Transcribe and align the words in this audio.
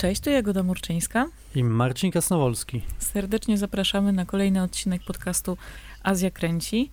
Cześć, 0.00 0.20
tu 0.20 0.30
Jagoda 0.30 0.62
Murczyńska. 0.62 1.26
I 1.54 1.64
Marcin 1.64 2.10
Kasnowolski. 2.10 2.82
Serdecznie 2.98 3.58
zapraszamy 3.58 4.12
na 4.12 4.26
kolejny 4.26 4.62
odcinek 4.62 5.02
podcastu 5.02 5.56
Azja 6.02 6.30
Kręci. 6.30 6.90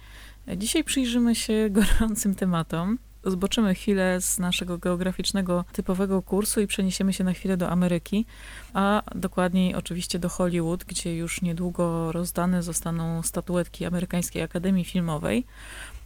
Dzisiaj 0.58 0.84
przyjrzymy 0.84 1.36
się 1.36 1.70
gorącym 1.70 2.36
tematom. 2.36 3.00
Zboczymy 3.26 3.76
chwilę 3.76 4.22
z 4.22 4.40
naszego 4.40 4.78
geograficznego 4.78 5.66
typowego 5.74 6.22
kursu 6.22 6.62
i 6.62 6.68
przeniesiemy 6.68 7.14
się 7.14 7.24
na 7.24 7.34
chwilę 7.34 7.58
do 7.58 7.70
Ameryki, 7.70 8.26
a 8.74 9.04
dokładniej 9.16 9.76
oczywiście 9.76 10.20
do 10.20 10.30
Hollywood, 10.30 10.84
gdzie 10.84 11.16
już 11.16 11.42
niedługo 11.42 12.12
rozdane 12.12 12.64
zostaną 12.64 13.24
statuetki 13.24 13.86
Amerykańskiej 13.86 14.42
Akademii 14.42 14.86
Filmowej. 14.86 15.46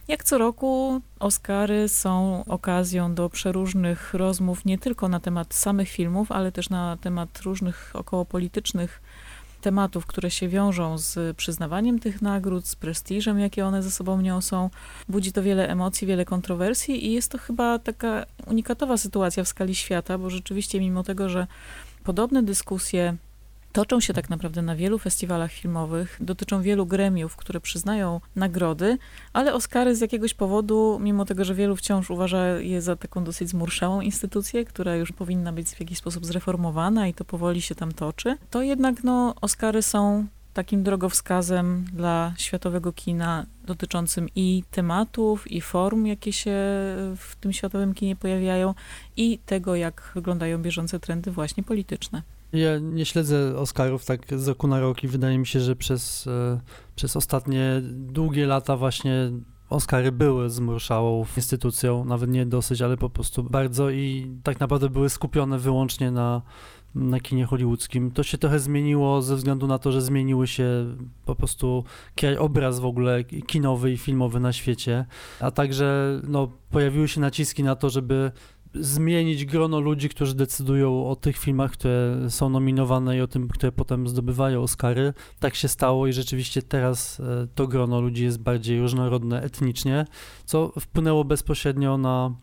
Jak 0.08 0.24
co 0.24 0.38
roku 0.38 1.00
Oscary 1.18 1.88
są 1.88 2.44
okazją 2.44 3.14
do 3.14 3.28
przeróżnych 3.28 4.14
rozmów 4.14 4.64
nie 4.64 4.78
tylko 4.78 5.08
na 5.08 5.20
temat 5.20 5.54
samych 5.54 5.88
filmów, 5.88 6.32
ale 6.32 6.52
też 6.52 6.70
na 6.70 6.96
temat 6.96 7.40
różnych 7.40 7.90
okołopolitycznych 7.94 9.02
tematów, 9.60 10.06
które 10.06 10.30
się 10.30 10.48
wiążą 10.48 10.98
z 10.98 11.36
przyznawaniem 11.36 11.98
tych 11.98 12.22
nagród, 12.22 12.66
z 12.66 12.76
prestiżem, 12.76 13.38
jakie 13.38 13.66
one 13.66 13.82
ze 13.82 13.90
sobą 13.90 14.20
niosą. 14.20 14.70
Budzi 15.08 15.32
to 15.32 15.42
wiele 15.42 15.68
emocji, 15.68 16.06
wiele 16.06 16.24
kontrowersji 16.24 17.06
i 17.06 17.12
jest 17.12 17.32
to 17.32 17.38
chyba 17.38 17.78
taka 17.78 18.26
unikatowa 18.46 18.96
sytuacja 18.96 19.44
w 19.44 19.48
skali 19.48 19.74
świata, 19.74 20.18
bo 20.18 20.30
rzeczywiście 20.30 20.80
mimo 20.80 21.02
tego, 21.02 21.28
że 21.28 21.46
podobne 22.04 22.42
dyskusje 22.42 23.16
toczą 23.72 24.00
się 24.00 24.12
tak 24.14 24.30
naprawdę 24.30 24.62
na 24.62 24.76
wielu 24.76 24.98
festiwalach 24.98 25.52
filmowych, 25.52 26.16
dotyczą 26.20 26.62
wielu 26.62 26.86
gremiów, 26.86 27.36
które 27.36 27.60
przyznają 27.60 28.20
nagrody, 28.36 28.98
ale 29.32 29.54
Oscary 29.54 29.96
z 29.96 30.00
jakiegoś 30.00 30.34
powodu, 30.34 30.98
mimo 31.02 31.24
tego, 31.24 31.44
że 31.44 31.54
wielu 31.54 31.76
wciąż 31.76 32.10
uważa 32.10 32.46
je 32.46 32.82
za 32.82 32.96
taką 32.96 33.24
dosyć 33.24 33.48
zmurszałą 33.48 34.00
instytucję, 34.00 34.64
która 34.64 34.96
już 34.96 35.12
powinna 35.12 35.52
być 35.52 35.68
w 35.68 35.80
jakiś 35.80 35.98
sposób 35.98 36.26
zreformowana 36.26 37.08
i 37.08 37.14
to 37.14 37.24
powoli 37.24 37.62
się 37.62 37.74
tam 37.74 37.92
toczy, 37.92 38.36
to 38.50 38.62
jednak 38.62 39.04
no, 39.04 39.34
Oscary 39.40 39.82
są 39.82 40.26
takim 40.54 40.82
drogowskazem 40.82 41.84
dla 41.92 42.34
światowego 42.38 42.92
kina 42.92 43.46
dotyczącym 43.64 44.28
i 44.36 44.64
tematów, 44.70 45.50
i 45.50 45.60
form, 45.60 46.06
jakie 46.06 46.32
się 46.32 46.50
w 47.16 47.36
tym 47.40 47.52
światowym 47.52 47.94
kinie 47.94 48.16
pojawiają, 48.16 48.74
i 49.16 49.38
tego, 49.46 49.76
jak 49.76 50.12
wyglądają 50.14 50.62
bieżące 50.62 51.00
trendy 51.00 51.30
właśnie 51.30 51.62
polityczne. 51.62 52.22
Ja 52.52 52.78
nie 52.78 53.04
śledzę 53.04 53.58
Oscarów 53.58 54.04
tak 54.04 54.40
z 54.40 54.48
roku 54.48 54.66
na 54.66 54.80
rok 54.80 55.04
i 55.04 55.08
wydaje 55.08 55.38
mi 55.38 55.46
się, 55.46 55.60
że 55.60 55.76
przez, 55.76 56.26
e, 56.26 56.60
przez 56.96 57.16
ostatnie 57.16 57.82
długie 57.84 58.46
lata 58.46 58.76
właśnie 58.76 59.30
Oscary 59.70 60.12
były 60.12 60.50
zmurszałą 60.50 61.26
instytucją, 61.36 62.04
nawet 62.04 62.30
nie 62.30 62.46
dosyć, 62.46 62.82
ale 62.82 62.96
po 62.96 63.10
prostu 63.10 63.42
bardzo 63.44 63.90
i 63.90 64.30
tak 64.42 64.60
naprawdę 64.60 64.88
były 64.88 65.08
skupione 65.08 65.58
wyłącznie 65.58 66.10
na, 66.10 66.42
na 66.94 67.20
kinie 67.20 67.46
hollywoodzkim. 67.46 68.10
To 68.10 68.22
się 68.22 68.38
trochę 68.38 68.58
zmieniło 68.58 69.22
ze 69.22 69.36
względu 69.36 69.66
na 69.66 69.78
to, 69.78 69.92
że 69.92 70.02
zmieniły 70.02 70.46
się 70.46 70.96
po 71.24 71.34
prostu 71.34 71.84
obraz 72.38 72.80
w 72.80 72.84
ogóle 72.84 73.24
kinowy 73.24 73.92
i 73.92 73.98
filmowy 73.98 74.40
na 74.40 74.52
świecie, 74.52 75.06
a 75.40 75.50
także 75.50 76.20
no, 76.28 76.48
pojawiły 76.70 77.08
się 77.08 77.20
naciski 77.20 77.62
na 77.62 77.76
to, 77.76 77.90
żeby 77.90 78.32
zmienić 78.74 79.44
grono 79.44 79.80
ludzi, 79.80 80.08
którzy 80.08 80.34
decydują 80.34 81.08
o 81.08 81.16
tych 81.16 81.38
filmach, 81.38 81.72
które 81.72 82.26
są 82.28 82.48
nominowane 82.48 83.16
i 83.16 83.20
o 83.20 83.26
tym, 83.26 83.48
które 83.48 83.72
potem 83.72 84.08
zdobywają 84.08 84.62
Oscary. 84.62 85.12
Tak 85.40 85.54
się 85.54 85.68
stało 85.68 86.06
i 86.06 86.12
rzeczywiście 86.12 86.62
teraz 86.62 87.20
e, 87.20 87.46
to 87.54 87.66
grono 87.66 88.00
ludzi 88.00 88.24
jest 88.24 88.42
bardziej 88.42 88.80
różnorodne 88.80 89.42
etnicznie, 89.42 90.06
co 90.44 90.72
wpłynęło 90.80 91.24
bezpośrednio 91.24 91.98
na 91.98 92.34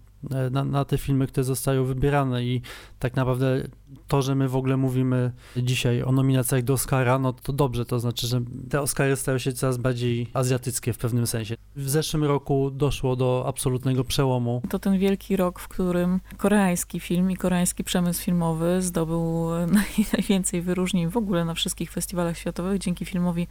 na, 0.51 0.63
na, 0.63 0.85
te 0.85 0.97
filmy, 0.97 1.27
które 1.27 1.43
zostają 1.43 1.85
wybierane 1.85 2.43
i 2.43 2.61
tak 2.99 3.15
naprawdę 3.15 3.63
to, 4.07 4.21
że 4.21 4.35
my 4.35 4.49
w 4.49 4.55
ogóle 4.55 4.77
mówimy 4.77 5.31
dzisiaj 5.57 6.03
o 6.03 6.11
nominacjach 6.11 6.63
do 6.63 6.73
Oscara, 6.73 7.19
no 7.19 7.33
to 7.33 7.53
dobrze, 7.53 7.85
to 7.85 7.99
znaczy, 7.99 8.27
że 8.27 8.41
te 8.69 8.81
Oscary 8.81 9.15
stają 9.15 9.37
się 9.37 9.53
coraz 9.53 9.77
bardziej 9.77 10.29
azjatyckie 10.33 10.93
w 10.93 10.97
pewnym 10.97 11.27
sensie. 11.27 11.55
W 11.75 11.89
zeszłym 11.89 12.23
roku 12.23 12.71
doszło 12.71 13.15
do 13.15 13.43
absolutnego 13.47 14.03
przełomu. 14.03 14.61
To 14.69 14.79
ten 14.79 14.99
wielki 14.99 15.35
rok, 15.35 15.59
w 15.59 15.67
którym 15.67 16.19
koreański 16.37 16.99
film 16.99 17.31
i 17.31 17.37
koreański 17.37 17.83
przemysł 17.83 18.23
filmowy 18.23 18.81
zdobył 18.81 19.47
najwięcej 20.13 20.61
wyróżnień 20.61 21.09
w 21.09 21.17
ogóle 21.17 21.45
na 21.45 21.53
wszystkich 21.53 21.91
festiwalach 21.91 22.37
światowych 22.37 22.79
dzięki 22.79 23.05
filmowi 23.05 23.47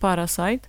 Parasite 0.00 0.68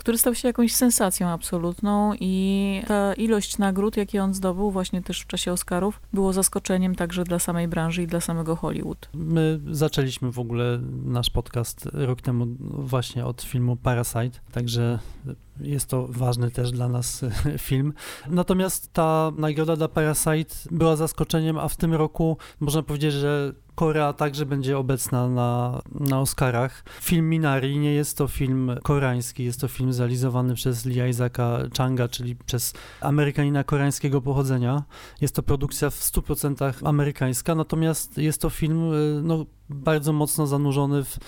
który 0.00 0.18
stał 0.18 0.34
się 0.34 0.48
jakąś 0.48 0.74
sensacją 0.74 1.28
absolutną 1.28 2.14
i 2.20 2.82
ta 2.86 3.14
ilość 3.14 3.58
nagród, 3.58 3.96
jakie 3.96 4.22
on 4.22 4.34
zdobył 4.34 4.70
właśnie 4.70 5.02
też 5.02 5.20
w 5.20 5.26
czasie 5.26 5.52
Oscarów, 5.52 6.00
było 6.12 6.32
zaskoczeniem 6.32 6.94
także 6.94 7.24
dla 7.24 7.38
samej 7.38 7.68
branży 7.68 8.02
i 8.02 8.06
dla 8.06 8.20
samego 8.20 8.56
Hollywood. 8.56 9.08
My 9.14 9.60
zaczęliśmy 9.70 10.32
w 10.32 10.38
ogóle 10.38 10.80
nasz 11.04 11.30
podcast 11.30 11.88
rok 11.92 12.22
temu 12.22 12.46
właśnie 12.60 13.26
od 13.26 13.42
filmu 13.42 13.76
Parasite, 13.76 14.40
także 14.52 14.98
jest 15.62 15.86
to 15.86 16.06
ważny 16.10 16.50
też 16.50 16.72
dla 16.72 16.88
nas 16.88 17.24
film. 17.58 17.92
Natomiast 18.28 18.92
ta 18.92 19.32
nagroda 19.38 19.76
dla 19.76 19.88
Parasite 19.88 20.54
była 20.70 20.96
zaskoczeniem, 20.96 21.58
a 21.58 21.68
w 21.68 21.76
tym 21.76 21.94
roku 21.94 22.36
można 22.60 22.82
powiedzieć, 22.82 23.12
że 23.12 23.52
Korea 23.80 24.12
także 24.12 24.46
będzie 24.46 24.78
obecna 24.78 25.28
na, 25.28 25.82
na 26.00 26.20
Oscarach. 26.20 26.84
Film 27.00 27.28
Minari 27.28 27.78
nie 27.78 27.92
jest 27.92 28.18
to 28.18 28.28
film 28.28 28.76
koreański, 28.82 29.44
jest 29.44 29.60
to 29.60 29.68
film 29.68 29.92
zrealizowany 29.92 30.54
przez 30.54 30.84
Lee 30.84 31.08
Isaaca 31.10 31.58
Changa, 31.78 32.08
czyli 32.08 32.36
przez 32.36 32.74
Amerykanina 33.00 33.64
koreańskiego 33.64 34.20
pochodzenia. 34.20 34.82
Jest 35.20 35.34
to 35.34 35.42
produkcja 35.42 35.90
w 35.90 35.94
100% 35.94 36.88
amerykańska, 36.88 37.54
natomiast 37.54 38.18
jest 38.18 38.40
to 38.40 38.50
film 38.50 38.92
y, 38.92 39.20
no, 39.22 39.46
bardzo 39.68 40.12
mocno 40.12 40.46
zanurzony 40.46 41.04
w 41.04 41.18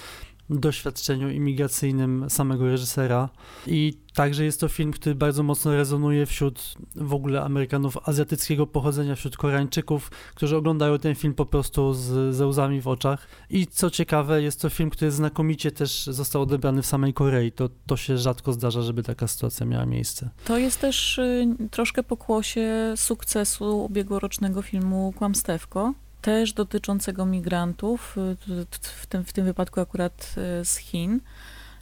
doświadczeniu 0.51 1.31
imigracyjnym 1.31 2.31
samego 2.31 2.67
reżysera. 2.67 3.29
I 3.67 3.95
także 4.15 4.45
jest 4.45 4.61
to 4.61 4.69
film, 4.69 4.93
który 4.93 5.15
bardzo 5.15 5.43
mocno 5.43 5.73
rezonuje 5.73 6.27
wśród 6.27 6.75
w 6.97 7.15
ogóle 7.15 7.43
Amerykanów 7.43 7.99
azjatyckiego 8.09 8.67
pochodzenia, 8.67 9.15
wśród 9.15 9.37
Koreańczyków, 9.37 10.11
którzy 10.35 10.57
oglądają 10.57 10.99
ten 10.99 11.15
film 11.15 11.35
po 11.35 11.47
prostu 11.47 11.95
z, 11.95 12.35
ze 12.35 12.47
łzami 12.47 12.81
w 12.81 12.89
oczach. 12.89 13.27
I 13.51 13.67
co 13.67 13.91
ciekawe, 13.91 14.43
jest 14.43 14.61
to 14.61 14.71
film, 14.71 14.91
który 14.91 15.11
znakomicie 15.11 15.71
też 15.71 16.07
został 16.07 16.43
odebrany 16.43 16.83
w 16.83 16.87
samej 16.87 17.15
Korei. 17.15 17.53
To, 17.53 17.69
to 17.87 17.97
się 17.97 18.19
rzadko 18.19 18.53
zdarza, 18.53 18.83
żeby 18.83 19.03
taka 19.03 19.29
sytuacja 19.29 19.67
miała 19.67 19.87
miejsce. 19.87 20.31
To 20.45 20.59
jest 20.59 20.81
też 20.81 21.19
y, 21.19 21.47
troszkę 21.71 22.03
pokłosie 22.03 22.95
sukcesu 22.97 23.85
ubiegłorocznego 23.85 24.63
filmu 24.63 25.13
Kłamstewko, 25.17 25.95
też 26.23 26.53
dotyczącego 26.53 27.27
migrantów, 27.27 28.17
y, 28.19 28.67
w 28.81 29.07
tym, 29.07 29.25
w 29.25 29.33
tym 29.33 29.45
wypadku 29.45 29.81
akurat 29.81 30.35
y, 30.61 30.65
z 30.65 30.77
Chin. 30.77 31.21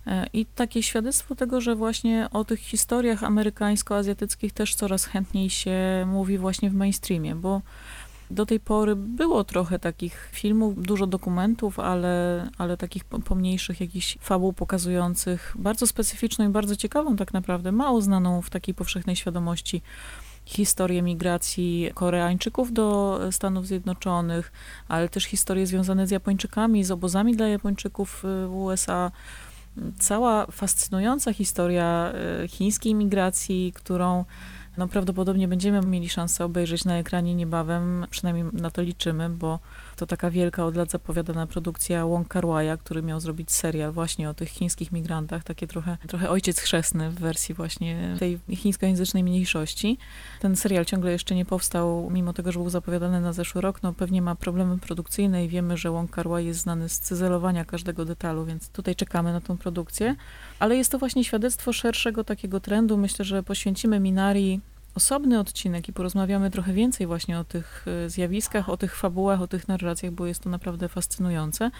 E, 0.06 0.26
I 0.32 0.46
takie 0.46 0.82
świadectwo 0.82 1.34
tego, 1.34 1.60
że 1.60 1.76
właśnie 1.76 2.28
o 2.32 2.44
tych 2.44 2.60
historiach 2.60 3.22
amerykańsko-azjatyckich 3.22 4.52
też 4.52 4.74
coraz 4.74 5.04
chętniej 5.04 5.50
się 5.50 6.06
mówi 6.06 6.38
właśnie 6.38 6.70
w 6.70 6.74
mainstreamie, 6.74 7.34
bo 7.34 7.62
do 8.30 8.46
tej 8.46 8.60
pory 8.60 8.96
było 8.96 9.44
trochę 9.44 9.78
takich 9.78 10.28
filmów, 10.32 10.82
dużo 10.82 11.06
dokumentów, 11.06 11.78
ale, 11.78 12.48
ale 12.58 12.76
takich 12.76 13.04
pomniejszych 13.04 13.80
jakichś 13.80 14.18
fabuł 14.20 14.52
pokazujących 14.52 15.54
bardzo 15.58 15.86
specyficzną 15.86 16.48
i 16.48 16.48
bardzo 16.48 16.76
ciekawą 16.76 17.16
tak 17.16 17.32
naprawdę, 17.32 17.72
mało 17.72 18.02
znaną 18.02 18.42
w 18.42 18.50
takiej 18.50 18.74
powszechnej 18.74 19.16
świadomości 19.16 19.82
historię 20.44 21.02
migracji 21.02 21.90
Koreańczyków 21.94 22.72
do 22.72 23.20
Stanów 23.30 23.66
Zjednoczonych, 23.66 24.52
ale 24.88 25.08
też 25.08 25.24
historie 25.24 25.66
związane 25.66 26.06
z 26.06 26.10
Japończykami, 26.10 26.84
z 26.84 26.90
obozami 26.90 27.36
dla 27.36 27.48
Japończyków 27.48 28.22
w 28.48 28.54
USA. 28.54 29.10
Cała 29.98 30.46
fascynująca 30.46 31.32
historia 31.32 32.12
e, 32.44 32.48
chińskiej 32.48 32.94
migracji, 32.94 33.72
którą 33.74 34.24
no, 34.80 34.88
prawdopodobnie 34.88 35.48
będziemy 35.48 35.80
mieli 35.80 36.08
szansę 36.08 36.44
obejrzeć 36.44 36.84
na 36.84 36.96
ekranie 36.96 37.34
niebawem, 37.34 38.06
przynajmniej 38.10 38.44
na 38.52 38.70
to 38.70 38.82
liczymy, 38.82 39.30
bo 39.30 39.58
to 39.96 40.06
taka 40.06 40.30
wielka 40.30 40.64
od 40.64 40.76
lat 40.76 40.90
zapowiadana 40.90 41.46
produkcja 41.46 42.06
Wong 42.06 42.28
Kar 42.28 42.44
który 42.78 43.02
miał 43.02 43.20
zrobić 43.20 43.52
serial 43.52 43.92
właśnie 43.92 44.30
o 44.30 44.34
tych 44.34 44.48
chińskich 44.48 44.92
migrantach, 44.92 45.44
takie 45.44 45.66
trochę, 45.66 45.96
trochę 46.06 46.30
ojciec 46.30 46.60
chrzestny 46.60 47.10
w 47.10 47.14
wersji 47.14 47.54
właśnie 47.54 48.16
tej 48.18 48.38
chińskojęzycznej 48.50 49.24
mniejszości. 49.24 49.98
Ten 50.40 50.56
serial 50.56 50.84
ciągle 50.84 51.12
jeszcze 51.12 51.34
nie 51.34 51.44
powstał, 51.44 52.10
mimo 52.10 52.32
tego, 52.32 52.52
że 52.52 52.58
był 52.58 52.70
zapowiadany 52.70 53.20
na 53.20 53.32
zeszły 53.32 53.60
rok, 53.60 53.82
no 53.82 53.92
pewnie 53.92 54.22
ma 54.22 54.34
problemy 54.34 54.78
produkcyjne 54.78 55.44
i 55.44 55.48
wiemy, 55.48 55.76
że 55.76 55.90
Wong 55.90 56.10
Kar 56.10 56.26
jest 56.38 56.60
znany 56.60 56.88
z 56.88 57.00
cyzelowania 57.00 57.64
każdego 57.64 58.04
detalu, 58.04 58.44
więc 58.44 58.68
tutaj 58.68 58.96
czekamy 58.96 59.32
na 59.32 59.40
tą 59.40 59.58
produkcję. 59.58 60.16
Ale 60.58 60.76
jest 60.76 60.92
to 60.92 60.98
właśnie 60.98 61.24
świadectwo 61.24 61.72
szerszego 61.72 62.24
takiego 62.24 62.60
trendu. 62.60 62.98
Myślę, 62.98 63.24
że 63.24 63.42
poświęcimy 63.42 64.00
Minari 64.00 64.60
osobny 64.94 65.40
odcinek 65.40 65.88
i 65.88 65.92
porozmawiamy 65.92 66.50
trochę 66.50 66.72
więcej 66.72 67.06
właśnie 67.06 67.38
o 67.38 67.44
tych 67.44 67.84
e, 68.04 68.10
zjawiskach, 68.10 68.68
o 68.68 68.76
tych 68.76 68.96
fabułach, 68.96 69.42
o 69.42 69.48
tych 69.48 69.68
narracjach, 69.68 70.12
bo 70.12 70.26
jest 70.26 70.42
to 70.42 70.50
naprawdę 70.50 70.88
fascynujące. 70.88 71.70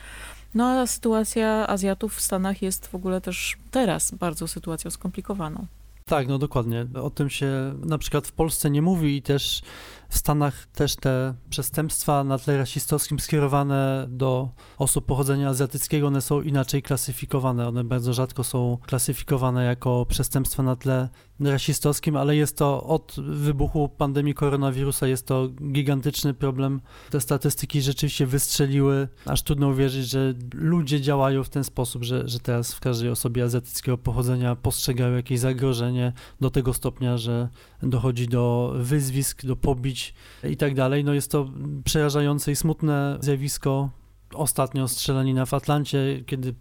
No 0.55 0.67
a 0.67 0.87
sytuacja 0.87 1.67
Azjatów 1.67 2.15
w 2.15 2.21
Stanach 2.21 2.63
jest 2.63 2.87
w 2.87 2.95
ogóle 2.95 3.21
też 3.21 3.57
teraz 3.71 4.11
bardzo 4.11 4.49
sytuacją 4.49 4.91
skomplikowaną. 4.91 5.67
Tak, 6.05 6.29
no 6.29 6.39
dokładnie. 6.39 6.87
O 7.03 7.11
tym 7.11 7.31
się 7.31 7.75
na 7.85 7.99
przykład 7.99 8.27
w 8.27 8.33
Polsce 8.33 8.71
nie 8.71 8.83
mówi 8.83 9.17
i 9.17 9.23
też 9.23 9.63
w 10.11 10.17
Stanach 10.17 10.67
też 10.67 10.97
te 10.97 11.35
przestępstwa 11.51 12.25
na 12.25 12.39
tle 12.39 12.59
rasistowskim 12.59 13.21
skierowane 13.21 14.07
do 14.09 14.49
osób 14.79 15.07
pochodzenia 15.07 15.49
azjatyckiego, 15.49 16.07
one 16.07 16.21
są 16.21 16.43
inaczej 16.43 16.83
klasyfikowane. 16.83 17.69
One 17.69 17.85
bardzo 17.85 18.13
rzadko 18.13 18.45
są 18.45 18.79
klasyfikowane 18.87 19.65
jako 19.65 20.07
przestępstwa 20.07 20.63
na 20.63 20.77
tle 20.77 21.09
rasistowskim, 21.41 22.17
ale 22.17 22.37
jest 22.37 22.57
to 22.57 22.83
od 22.85 23.17
wybuchu 23.19 23.89
pandemii 23.89 24.35
koronawirusa 24.35 25.07
jest 25.07 25.27
to 25.27 25.49
gigantyczny 25.73 26.35
problem. 26.35 26.81
Te 27.11 27.21
statystyki 27.21 27.83
rzeczywiście 27.83 28.27
wystrzeliły, 28.27 29.09
aż 29.27 29.43
trudno 29.43 29.69
uwierzyć, 29.69 30.09
że 30.09 30.35
ludzie 30.55 31.01
działają 31.01 31.45
w 31.45 31.49
ten 31.49 31.65
sposób, 31.65 32.05
że, 32.05 32.29
że 32.29 32.41
teraz 32.41 32.75
w 32.75 32.81
każdej 32.81 33.11
osobie 33.11 33.45
azjatyckiego 33.45 33.99
pochodzenia 33.99 34.57
postrzegają 34.57 35.17
jakieś 35.17 35.41
zagrożenie 35.41 36.13
do 36.41 36.51
tego 36.51 36.75
stopnia, 36.75 37.19
że 37.19 37.49
dochodzi 37.83 38.29
do 38.29 38.75
wyzwisk, 38.77 39.47
do 39.47 39.57
pobić 39.57 40.00
i 40.45 40.57
tak 40.57 40.75
dalej. 40.75 41.05
No 41.05 41.15
jest 41.15 41.31
to 41.31 41.49
przerażające 41.85 42.53
i 42.53 42.57
smutne 42.57 43.19
zjawisko. 43.21 43.91
Ostatnio 44.35 44.89
strzelanina 44.89 45.47
w 45.47 45.55
Atlancie, 45.55 46.23
kiedy 46.27 46.55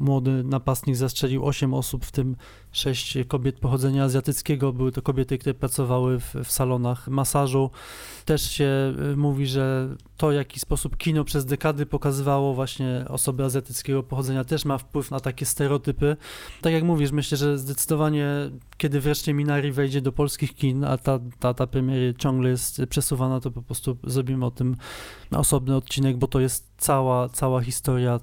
młody 0.00 0.44
napastnik 0.44 0.96
zastrzelił 0.96 1.46
8 1.46 1.74
osób, 1.74 2.04
w 2.04 2.12
tym 2.12 2.36
sześć 2.72 3.18
kobiet 3.28 3.60
pochodzenia 3.60 4.04
azjatyckiego. 4.04 4.72
Były 4.72 4.92
to 4.92 5.02
kobiety, 5.02 5.38
które 5.38 5.54
pracowały 5.54 6.20
w, 6.20 6.34
w 6.44 6.50
salonach 6.50 7.08
masażu. 7.08 7.70
Też 8.24 8.50
się 8.50 8.94
y, 9.12 9.16
mówi, 9.16 9.46
że 9.46 9.88
to, 10.16 10.28
w 10.28 10.32
jaki 10.32 10.60
sposób 10.60 10.96
kino 10.96 11.24
przez 11.24 11.44
dekady 11.46 11.86
pokazywało 11.86 12.54
właśnie 12.54 13.04
osoby 13.08 13.44
azjatyckiego 13.44 14.02
pochodzenia, 14.02 14.44
też 14.44 14.64
ma 14.64 14.78
wpływ 14.78 15.10
na 15.10 15.20
takie 15.20 15.46
stereotypy. 15.46 16.16
Tak 16.60 16.72
jak 16.72 16.84
mówisz, 16.84 17.12
myślę, 17.12 17.38
że 17.38 17.58
zdecydowanie, 17.58 18.26
kiedy 18.76 19.00
wreszcie 19.00 19.34
Minari 19.34 19.72
wejdzie 19.72 20.00
do 20.00 20.12
polskich 20.12 20.54
kin, 20.54 20.84
a 20.84 20.98
ta 20.98 21.18
data 21.40 21.66
premiery 21.66 22.14
ciągle 22.18 22.50
jest 22.50 22.82
przesuwana, 22.88 23.40
to 23.40 23.50
po 23.50 23.62
prostu 23.62 23.96
zrobimy 24.04 24.46
o 24.46 24.50
tym 24.50 24.76
osobny 25.30 25.76
odcinek, 25.76 26.16
bo 26.16 26.26
to 26.26 26.40
jest 26.40 26.70
cała, 26.76 27.28
cała 27.28 27.60
historia 27.60 28.20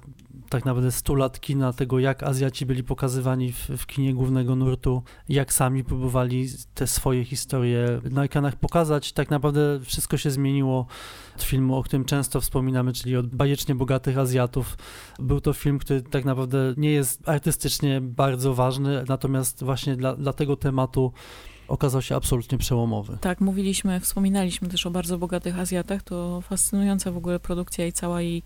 tak 0.48 0.64
naprawdę 0.64 0.92
100 0.92 1.14
lat 1.14 1.40
kina, 1.40 1.72
tego 1.72 1.98
jak 1.98 2.22
Azjaci 2.22 2.66
byli 2.66 2.84
pokazywani 2.84 3.52
w, 3.52 3.68
w 3.68 3.86
kinie 3.86 4.14
głównego 4.14 4.56
nurtu, 4.56 5.02
jak 5.28 5.52
sami 5.52 5.84
próbowali 5.84 6.48
te 6.74 6.86
swoje 6.86 7.24
historie 7.24 8.00
na 8.10 8.24
ekranach 8.24 8.56
pokazać. 8.56 9.12
Tak 9.12 9.30
naprawdę 9.30 9.80
wszystko 9.80 10.16
się 10.16 10.30
zmieniło 10.30 10.86
od 11.36 11.42
filmu, 11.42 11.76
o 11.76 11.82
którym 11.82 12.04
często 12.04 12.40
wspominamy, 12.40 12.92
czyli 12.92 13.16
od 13.16 13.26
bajecznie 13.26 13.74
bogatych 13.74 14.18
Azjatów. 14.18 14.78
Był 15.18 15.40
to 15.40 15.52
film, 15.52 15.78
który 15.78 16.02
tak 16.02 16.24
naprawdę 16.24 16.74
nie 16.76 16.90
jest 16.90 17.28
artystycznie 17.28 18.00
bardzo 18.00 18.54
ważny, 18.54 19.04
natomiast 19.08 19.64
właśnie 19.64 19.96
dla, 19.96 20.16
dla 20.16 20.32
tego 20.32 20.56
tematu 20.56 21.12
okazał 21.68 22.02
się 22.02 22.16
absolutnie 22.16 22.58
przełomowy. 22.58 23.18
Tak, 23.20 23.40
mówiliśmy, 23.40 24.00
wspominaliśmy 24.00 24.68
też 24.68 24.86
o 24.86 24.90
bardzo 24.90 25.18
bogatych 25.18 25.58
Azjatach. 25.58 26.02
To 26.02 26.40
fascynująca 26.40 27.12
w 27.12 27.16
ogóle 27.16 27.40
produkcja 27.40 27.86
i 27.86 27.92
cała 27.92 28.22
jej 28.22 28.42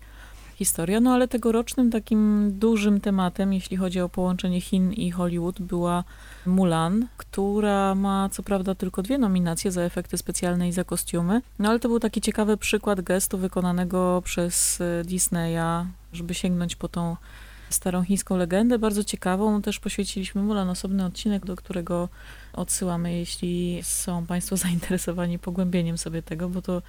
historia. 0.63 0.99
No 0.99 1.13
ale 1.13 1.27
tegorocznym 1.27 1.91
takim 1.91 2.51
dużym 2.59 3.01
tematem, 3.01 3.53
jeśli 3.53 3.77
chodzi 3.77 4.01
o 4.01 4.09
połączenie 4.09 4.61
Chin 4.61 4.93
i 4.93 5.11
Hollywood, 5.11 5.61
była 5.61 6.03
Mulan, 6.45 7.07
która 7.17 7.95
ma 7.95 8.29
co 8.31 8.43
prawda 8.43 8.75
tylko 8.75 9.01
dwie 9.01 9.17
nominacje 9.17 9.71
za 9.71 9.81
efekty 9.81 10.17
specjalne 10.17 10.67
i 10.67 10.71
za 10.71 10.83
kostiumy. 10.83 11.41
No 11.59 11.69
ale 11.69 11.79
to 11.79 11.89
był 11.89 11.99
taki 11.99 12.21
ciekawy 12.21 12.57
przykład 12.57 13.01
gestu 13.01 13.37
wykonanego 13.37 14.21
przez 14.25 14.81
e, 14.81 15.03
Disneya, 15.03 15.85
żeby 16.13 16.33
sięgnąć 16.33 16.75
po 16.75 16.87
tą 16.87 17.15
starą 17.73 18.03
chińską 18.03 18.37
legendę, 18.37 18.79
bardzo 18.79 19.03
ciekawą. 19.03 19.61
Też 19.61 19.79
poświęciliśmy 19.79 20.43
Mulan 20.43 20.69
osobny 20.69 21.05
odcinek, 21.05 21.45
do 21.45 21.55
którego 21.55 22.09
odsyłamy, 22.53 23.13
jeśli 23.13 23.79
są 23.83 24.25
Państwo 24.25 24.57
zainteresowani 24.65 25.39
pogłębieniem 25.39 25.97
sobie 25.97 26.21
tego, 26.21 26.49
bo 26.49 26.61
to 26.61 26.81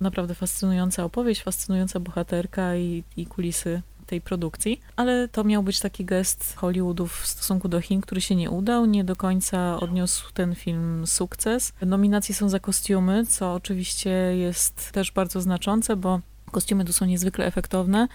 naprawdę 0.00 0.34
fascynująca 0.34 1.04
opowieść, 1.04 1.42
fascynująca 1.42 2.00
bohaterka 2.00 2.76
i, 2.76 3.04
i 3.16 3.26
kulisy 3.26 3.82
tej 4.08 4.20
produkcji, 4.20 4.80
ale 4.96 5.28
to 5.28 5.44
miał 5.44 5.62
być 5.62 5.80
taki 5.80 6.04
gest 6.04 6.56
Hollywoodu 6.56 7.06
w 7.06 7.26
stosunku 7.26 7.68
do 7.68 7.80
Chin, 7.80 8.00
który 8.00 8.20
się 8.20 8.36
nie 8.36 8.50
udał. 8.50 8.86
Nie 8.86 9.04
do 9.04 9.16
końca 9.16 9.80
odniósł 9.80 10.32
ten 10.32 10.54
film 10.54 11.06
sukces. 11.06 11.72
Nominacje 11.86 12.34
są 12.34 12.48
za 12.48 12.60
kostiumy, 12.60 13.26
co 13.26 13.54
oczywiście 13.54 14.10
jest 14.36 14.92
też 14.92 15.12
bardzo 15.12 15.40
znaczące, 15.40 15.96
bo 15.96 16.20
kostiumy 16.50 16.84
tu 16.84 16.92
są 16.92 17.06
niezwykle 17.06 17.46
efektowne. 17.46 18.08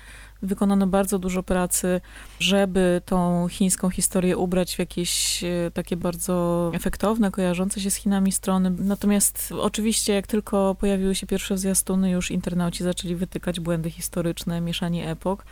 Wykonano 0.43 0.87
bardzo 0.87 1.19
dużo 1.19 1.43
pracy, 1.43 2.01
żeby 2.39 3.01
tą 3.05 3.47
chińską 3.49 3.89
historię 3.89 4.37
ubrać 4.37 4.75
w 4.75 4.79
jakieś 4.79 5.43
e, 5.43 5.71
takie 5.73 5.97
bardzo 5.97 6.71
efektowne, 6.73 7.31
kojarzące 7.31 7.81
się 7.81 7.91
z 7.91 7.95
Chinami 7.95 8.31
strony. 8.31 8.69
Natomiast 8.79 9.53
oczywiście, 9.59 10.13
jak 10.13 10.27
tylko 10.27 10.75
pojawiły 10.75 11.15
się 11.15 11.27
pierwsze 11.27 11.57
zwiastuny, 11.57 12.11
już 12.11 12.31
internauci 12.31 12.83
zaczęli 12.83 13.15
wytykać 13.15 13.59
błędy 13.59 13.89
historyczne, 13.89 14.61
mieszanie 14.61 15.09
epok. 15.09 15.45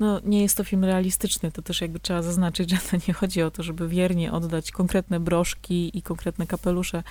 No, 0.00 0.20
nie 0.24 0.42
jest 0.42 0.56
to 0.56 0.64
film 0.64 0.84
realistyczny, 0.84 1.52
to 1.52 1.62
też 1.62 1.80
jakby 1.80 2.00
trzeba 2.00 2.22
zaznaczyć, 2.22 2.70
że 2.70 2.76
to 2.90 2.96
nie 3.08 3.14
chodzi 3.14 3.42
o 3.42 3.50
to, 3.50 3.62
żeby 3.62 3.88
wiernie 3.88 4.32
oddać 4.32 4.70
konkretne 4.70 5.20
broszki 5.20 5.98
i 5.98 6.02
konkretne 6.02 6.46
kapelusze 6.46 7.02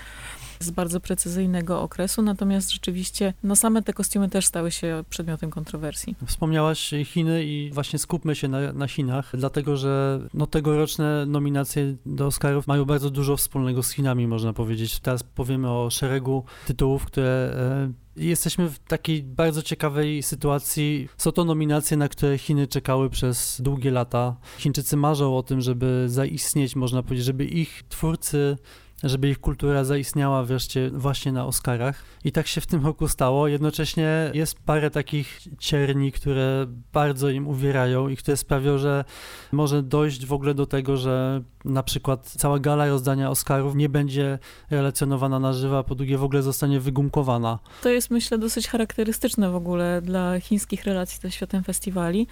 z 0.59 0.71
bardzo 0.71 0.99
precyzyjnego 0.99 1.81
okresu, 1.81 2.21
natomiast 2.21 2.71
rzeczywiście 2.71 3.33
no 3.43 3.55
same 3.55 3.81
te 3.81 3.93
kostiumy 3.93 4.29
też 4.29 4.45
stały 4.45 4.71
się 4.71 5.03
przedmiotem 5.09 5.49
kontrowersji. 5.51 6.15
Wspomniałaś 6.25 6.93
Chiny 7.05 7.20
i 7.29 7.71
właśnie 7.73 7.99
skupmy 7.99 8.35
się 8.35 8.47
na, 8.47 8.73
na 8.73 8.87
Chinach, 8.87 9.31
dlatego 9.33 9.77
że 9.77 10.21
no, 10.33 10.47
tegoroczne 10.47 11.25
nominacje 11.25 11.95
do 12.05 12.25
Oscarów 12.25 12.67
mają 12.67 12.85
bardzo 12.85 13.09
dużo 13.09 13.37
wspólnego 13.37 13.83
z 13.83 13.91
Chinami, 13.91 14.27
można 14.27 14.53
powiedzieć. 14.53 14.99
Teraz 14.99 15.23
powiemy 15.23 15.69
o 15.69 15.89
szeregu 15.89 16.43
tytułów, 16.67 17.05
które 17.05 17.53
e, 17.55 18.01
Jesteśmy 18.15 18.69
w 18.69 18.79
takiej 18.79 19.23
bardzo 19.23 19.61
ciekawej 19.61 20.23
sytuacji. 20.23 21.09
Są 21.17 21.31
to 21.31 21.45
nominacje, 21.45 21.97
na 21.97 22.09
które 22.09 22.37
Chiny 22.37 22.67
czekały 22.67 23.09
przez 23.09 23.61
długie 23.61 23.91
lata. 23.91 24.35
Chińczycy 24.57 24.97
marzą 24.97 25.37
o 25.37 25.43
tym, 25.43 25.61
żeby 25.61 26.03
zaistnieć, 26.07 26.75
można 26.75 27.03
powiedzieć, 27.03 27.25
żeby 27.25 27.45
ich 27.45 27.83
twórcy 27.89 28.57
żeby 29.03 29.29
ich 29.29 29.39
kultura 29.39 29.83
zaistniała 29.83 30.43
wreszcie 30.43 30.89
właśnie 30.93 31.31
na 31.31 31.45
Oscarach. 31.45 32.03
I 32.23 32.31
tak 32.31 32.47
się 32.47 32.61
w 32.61 32.67
tym 32.67 32.85
roku 32.85 33.07
stało. 33.07 33.47
Jednocześnie 33.47 34.31
jest 34.33 34.59
parę 34.59 34.91
takich 34.91 35.39
cierni, 35.59 36.11
które 36.11 36.65
bardzo 36.93 37.29
im 37.29 37.47
uwierają 37.47 38.07
i 38.07 38.17
które 38.17 38.37
sprawią, 38.37 38.77
że 38.77 39.05
może 39.51 39.83
dojść 39.83 40.25
w 40.25 40.33
ogóle 40.33 40.53
do 40.53 40.65
tego, 40.65 40.97
że 40.97 41.41
na 41.65 41.83
przykład 41.83 42.29
cała 42.37 42.59
gala 42.59 42.87
rozdania 42.87 43.29
Oscarów 43.29 43.75
nie 43.75 43.89
będzie 43.89 44.39
relacjonowana 44.69 45.39
na 45.39 45.53
żywo, 45.53 45.77
a 45.77 45.83
po 45.83 45.95
drugie 45.95 46.17
w 46.17 46.23
ogóle 46.23 46.41
zostanie 46.41 46.79
wygumkowana. 46.79 47.59
To 47.83 47.89
jest 47.89 48.11
myślę 48.11 48.37
dosyć 48.37 48.67
charakterystyczne 48.67 49.51
w 49.51 49.55
ogóle 49.55 50.01
dla 50.01 50.39
chińskich 50.39 50.83
relacji 50.83 51.19
ze 51.21 51.31
światem 51.31 51.63
festiwali, 51.63 52.27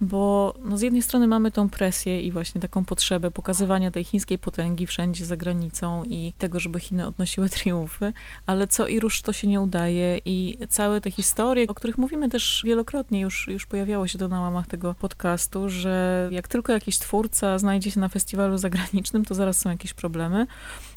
bo 0.00 0.54
no 0.64 0.78
z 0.78 0.80
jednej 0.80 1.02
strony 1.02 1.26
mamy 1.26 1.50
tą 1.50 1.68
presję 1.68 2.22
i 2.22 2.32
właśnie 2.32 2.60
taką 2.60 2.84
potrzebę 2.84 3.30
pokazywania 3.30 3.90
tej 3.90 4.04
chińskiej 4.04 4.38
potęgi 4.38 4.86
wszędzie 4.86 5.26
za 5.26 5.36
granicą 5.36 6.04
i 6.04 6.32
tego, 6.38 6.60
żeby 6.60 6.80
Chiny 6.80 7.06
odnosiły 7.06 7.48
triumfy, 7.58 8.12
ale 8.46 8.66
co 8.66 8.86
i 8.86 9.00
rusz 9.00 9.22
to 9.22 9.32
się 9.32 9.48
nie 9.48 9.60
udaje 9.60 10.20
i 10.24 10.58
całe 10.68 11.00
te 11.00 11.10
historie, 11.10 11.66
o 11.68 11.74
których 11.74 11.98
mówimy 11.98 12.28
też 12.28 12.62
wielokrotnie, 12.66 13.20
już, 13.20 13.48
już 13.48 13.66
pojawiało 13.66 14.06
się 14.06 14.18
to 14.18 14.28
na 14.28 14.40
łamach 14.40 14.66
tego 14.66 14.94
podcastu, 14.94 15.68
że 15.68 16.28
jak 16.32 16.48
tylko 16.48 16.72
jakiś 16.72 16.98
twórca 16.98 17.58
znajdzie 17.58 17.90
się 17.90 18.00
na 18.00 18.08
festiwalu 18.08 18.58
zagranicznym, 18.58 19.24
to 19.24 19.34
zaraz 19.34 19.58
są 19.58 19.70
jakieś 19.70 19.94
problemy. 19.94 20.46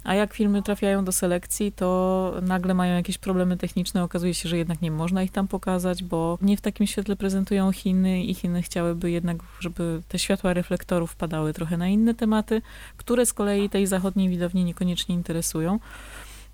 A 0.04 0.16
jak 0.16 0.34
filmy 0.34 0.62
trafiają 0.62 1.06
do 1.06 1.12
selekcji, 1.12 1.72
to 1.72 2.34
nagle 2.42 2.74
mają 2.74 2.96
jakieś 2.96 3.18
problemy 3.18 3.58
techniczne. 3.58 4.04
Okazuje 4.04 4.34
się, 4.34 4.50
że 4.50 4.58
jednak 4.58 4.82
nie 4.82 4.92
można 4.92 5.24
ich 5.24 5.32
tam 5.32 5.48
pokazać, 5.48 6.04
bo 6.04 6.38
nie 6.42 6.58
w 6.58 6.62
takim 6.62 6.88
świetle 6.88 7.16
prezentują 7.16 7.72
Chiny 7.72 8.24
i 8.24 8.34
Chiny 8.34 8.62
chciałyby 8.62 9.12
jednak, 9.12 9.38
żeby 9.60 10.02
te 10.08 10.20
światła 10.20 10.54
reflektorów 10.54 11.16
padały 11.16 11.54
trochę 11.54 11.78
na 11.78 11.88
inne 11.88 12.14
tematy, 12.14 12.62
które 12.98 13.26
z 13.26 13.34
kolei 13.34 13.70
tej 13.70 13.88
zachodniej 13.88 14.30
widowni 14.30 14.64
niekoniecznie 14.64 15.16
interesują. 15.16 15.80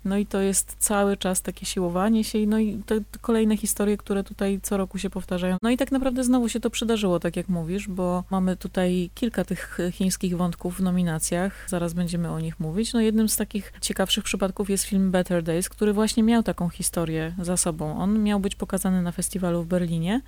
No 0.04 0.16
i 0.16 0.26
to 0.26 0.40
jest 0.40 0.76
cały 0.78 1.16
czas 1.16 1.42
takie 1.42 1.66
siłowanie 1.66 2.24
się, 2.24 2.38
no 2.46 2.58
i 2.58 2.82
te 2.86 3.00
kolejne 3.20 3.56
historie, 3.56 3.96
które 3.96 4.24
tutaj 4.24 4.60
co 4.62 4.76
roku 4.76 4.98
się 4.98 5.10
powtarzają. 5.10 5.56
No 5.62 5.70
i 5.70 5.76
tak 5.76 5.92
naprawdę 5.92 6.24
znowu 6.24 6.48
się 6.48 6.60
to 6.60 6.70
przydarzyło, 6.70 7.20
tak 7.20 7.36
jak 7.36 7.48
mówisz, 7.48 7.88
bo 7.88 8.24
mamy 8.30 8.56
tutaj 8.56 9.10
kilka 9.14 9.44
tych 9.44 9.78
chińskich 9.92 10.36
wątków 10.36 10.76
w 10.76 10.82
nominacjach, 10.82 11.66
zaraz 11.68 11.92
będziemy 11.92 12.30
o 12.30 12.40
nich 12.40 12.60
mówić. 12.60 12.92
No 12.92 13.00
jednym 13.00 13.28
z 13.28 13.36
takich 13.36 13.72
ciekawszych 13.80 14.24
przypadków 14.24 14.70
jest 14.70 14.84
film 14.84 15.10
Better 15.10 15.42
Days, 15.42 15.68
który 15.68 15.92
właśnie 15.92 16.22
miał 16.22 16.42
taką 16.42 16.68
historię 16.68 17.34
za 17.42 17.56
sobą. 17.56 17.98
On 17.98 18.22
miał 18.22 18.40
być 18.40 18.54
pokazany 18.54 19.02
na 19.02 19.12
festiwalu 19.12 19.62
w 19.62 19.66
Berlinie. 19.66 20.20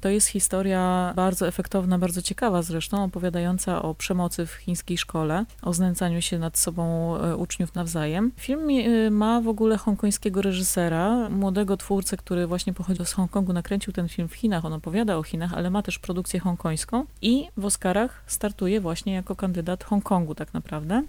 To 0.00 0.08
jest 0.08 0.26
historia 0.26 1.12
bardzo 1.16 1.48
efektowna, 1.48 1.98
bardzo 1.98 2.22
ciekawa 2.22 2.62
zresztą, 2.62 3.04
opowiadająca 3.04 3.82
o 3.82 3.94
przemocy 3.94 4.46
w 4.46 4.52
chińskiej 4.52 4.98
szkole, 4.98 5.44
o 5.62 5.72
znęcaniu 5.72 6.22
się 6.22 6.38
nad 6.38 6.58
sobą 6.58 7.16
e, 7.16 7.36
uczniów 7.36 7.74
nawzajem. 7.74 8.32
Film 8.36 8.68
e, 8.70 9.10
ma 9.10 9.40
w 9.40 9.48
ogóle 9.48 9.76
hongkońskiego 9.76 10.42
reżysera, 10.42 11.28
młodego 11.28 11.76
twórcę, 11.76 12.16
który 12.16 12.46
właśnie 12.46 12.72
pochodzi 12.72 13.06
z 13.06 13.12
Hongkongu, 13.12 13.52
nakręcił 13.52 13.92
ten 13.92 14.08
film 14.08 14.28
w 14.28 14.34
Chinach, 14.34 14.64
on 14.64 14.72
opowiada 14.72 15.16
o 15.16 15.22
Chinach, 15.22 15.54
ale 15.54 15.70
ma 15.70 15.82
też 15.82 15.98
produkcję 15.98 16.40
hongkońską 16.40 17.04
i 17.22 17.48
w 17.56 17.64
Oscarach 17.64 18.22
startuje 18.26 18.80
właśnie 18.80 19.12
jako 19.12 19.36
kandydat 19.36 19.84
Hongkongu 19.84 20.34
tak 20.34 20.54
naprawdę. 20.54 21.02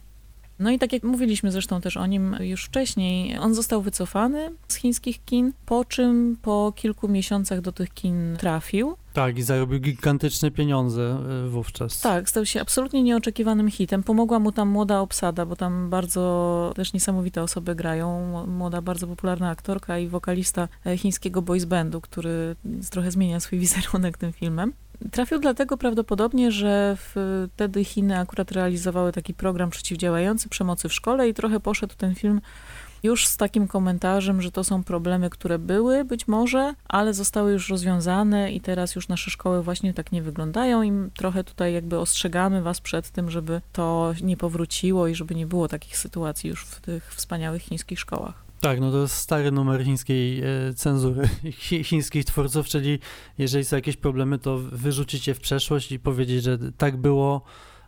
No 0.60 0.72
i 0.72 0.80
tak 0.80 0.94
jak 0.94 1.04
mówiliśmy 1.04 1.52
zresztą 1.52 1.82
też 1.82 1.98
o 1.98 2.06
nim 2.06 2.36
już 2.40 2.66
wcześniej, 2.66 3.38
on 3.38 3.54
został 3.54 3.82
wycofany 3.82 4.52
z 4.68 4.76
chińskich 4.76 5.26
kin, 5.26 5.54
po 5.66 5.86
czym 5.86 6.38
po 6.42 6.74
kilku 6.76 7.08
miesiącach 7.08 7.62
do 7.62 7.72
tych 7.72 7.94
kin 7.94 8.38
trafił. 8.40 8.96
Tak, 9.14 9.38
i 9.38 9.44
zarobił 9.44 9.80
gigantyczne 9.80 10.52
pieniądze 10.52 11.18
y, 11.46 11.50
wówczas. 11.50 12.02
Tak, 12.02 12.30
stał 12.30 12.46
się 12.46 12.62
absolutnie 12.62 13.04
nieoczekiwanym 13.04 13.72
hitem. 13.72 14.04
Pomogła 14.04 14.40
mu 14.40 14.52
tam 14.52 14.70
młoda 14.70 15.00
obsada, 15.00 15.46
bo 15.46 15.56
tam 15.56 15.90
bardzo 15.90 16.74
też 16.76 16.94
niesamowite 16.94 17.44
osoby 17.44 17.76
grają. 17.76 18.48
Młoda, 18.48 18.82
bardzo 18.82 19.08
popularna 19.08 19.50
aktorka 19.50 20.00
i 20.00 20.08
wokalista 20.08 20.68
e, 20.86 20.98
chińskiego 20.98 21.42
boys 21.42 21.66
bandu, 21.66 22.02
który 22.02 22.56
trochę 22.92 23.12
zmienia 23.12 23.40
swój 23.40 23.60
wizerunek 23.60 24.18
tym 24.18 24.34
filmem. 24.34 24.74
Trafił 25.12 25.40
dlatego 25.40 25.78
prawdopodobnie, 25.78 26.52
że 26.52 26.98
wtedy 27.56 27.84
Chiny 27.84 28.20
akurat 28.20 28.52
realizowały 28.52 29.12
taki 29.12 29.34
program 29.34 29.70
przeciwdziałający 29.70 30.50
przemocy 30.50 30.90
w 30.90 30.94
szkole 30.94 31.30
i 31.30 31.34
trochę 31.34 31.60
poszedł 31.60 31.96
ten 31.98 32.16
film 32.16 32.42
już 33.04 33.28
z 33.28 33.38
takim 33.38 33.68
komentarzem, 33.68 34.42
że 34.42 34.52
to 34.52 34.64
są 34.64 34.84
problemy, 34.84 35.30
które 35.30 35.60
były 35.60 36.06
być 36.06 36.28
może, 36.28 36.74
ale 36.88 37.14
zostały 37.14 37.52
już 37.52 37.70
rozwiązane 37.70 38.52
i 38.52 38.62
teraz 38.62 38.96
już 38.96 39.08
nasze 39.08 39.32
szkoły 39.32 39.64
właśnie 39.64 39.94
tak 39.94 40.12
nie 40.12 40.22
wyglądają 40.22 40.84
i 40.84 40.92
trochę 41.18 41.44
tutaj 41.44 41.74
jakby 41.74 42.00
ostrzegamy 42.00 42.62
was 42.62 42.82
przed 42.82 43.10
tym, 43.10 43.32
żeby 43.32 43.62
to 43.74 44.14
nie 44.22 44.38
powróciło 44.38 45.08
i 45.08 45.16
żeby 45.16 45.36
nie 45.36 45.48
było 45.48 45.68
takich 45.68 45.98
sytuacji 45.98 46.50
już 46.50 46.66
w 46.66 46.82
tych 46.82 47.14
wspaniałych 47.14 47.62
chińskich 47.62 48.00
szkołach. 48.00 48.49
Tak, 48.62 48.80
no 48.80 48.92
to 48.92 49.02
jest 49.02 49.16
stary 49.16 49.52
numer 49.52 49.84
chińskiej 49.84 50.42
e, 50.42 50.74
cenzury, 50.74 51.30
chi, 51.64 51.84
chińskich 51.84 52.26
twórców, 52.26 52.68
czyli 52.68 53.00
jeżeli 53.38 53.66
są 53.66 53.76
jakieś 53.76 53.98
problemy, 53.98 54.40
to 54.40 54.58
wyrzucić 54.58 55.28
je 55.28 55.34
w 55.34 55.40
przeszłość 55.40 55.92
i 55.92 56.00
powiedzieć, 56.00 56.44
że 56.44 56.58
tak 56.78 56.98
było, 56.98 57.42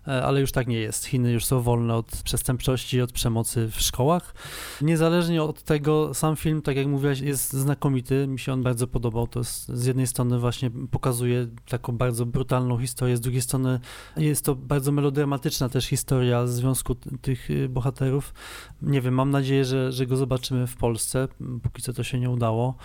ale 0.05 0.41
już 0.41 0.51
tak 0.51 0.67
nie 0.67 0.79
jest. 0.79 1.05
Chiny 1.05 1.31
już 1.31 1.46
są 1.46 1.62
wolne 1.62 1.96
od 1.96 2.22
przestępczości 2.24 3.01
od 3.01 3.12
przemocy 3.12 3.67
w 3.72 3.81
szkołach. 3.81 4.36
Niezależnie 4.81 5.43
od 5.43 5.63
tego, 5.63 6.13
sam 6.13 6.36
film, 6.36 6.62
tak 6.62 6.77
jak 6.77 6.88
mówiłaś, 6.88 7.20
jest 7.20 7.53
znakomity. 7.53 8.27
Mi 8.27 8.39
się 8.39 8.53
on 8.53 8.63
bardzo 8.63 8.88
podobał. 8.88 9.27
To 9.27 9.39
jest, 9.39 9.70
z 9.70 9.86
jednej 9.86 10.08
strony 10.08 10.39
właśnie 10.39 10.72
pokazuje 10.91 11.48
taką 11.70 11.98
bardzo 11.98 12.25
brutalną 12.25 12.77
historię, 12.77 13.17
z 13.17 13.22
drugiej 13.22 13.41
strony 13.41 13.79
jest 14.17 14.46
to 14.46 14.55
bardzo 14.55 14.91
melodramatyczna 14.91 15.70
też 15.70 15.86
historia 15.86 16.48
związku 16.48 16.96
tych 16.96 17.50
y, 17.50 17.70
bohaterów. 17.70 18.34
Nie 18.81 19.01
wiem, 19.01 19.13
mam 19.13 19.31
nadzieję, 19.31 19.65
że, 19.65 19.91
że 19.91 20.05
go 20.05 20.17
zobaczymy 20.17 20.67
w 20.67 20.75
Polsce. 20.75 21.27
Póki 21.63 21.81
co 21.81 21.93
to 21.93 22.03
się 22.03 22.20
nie 22.20 22.29
udało. 22.29 22.75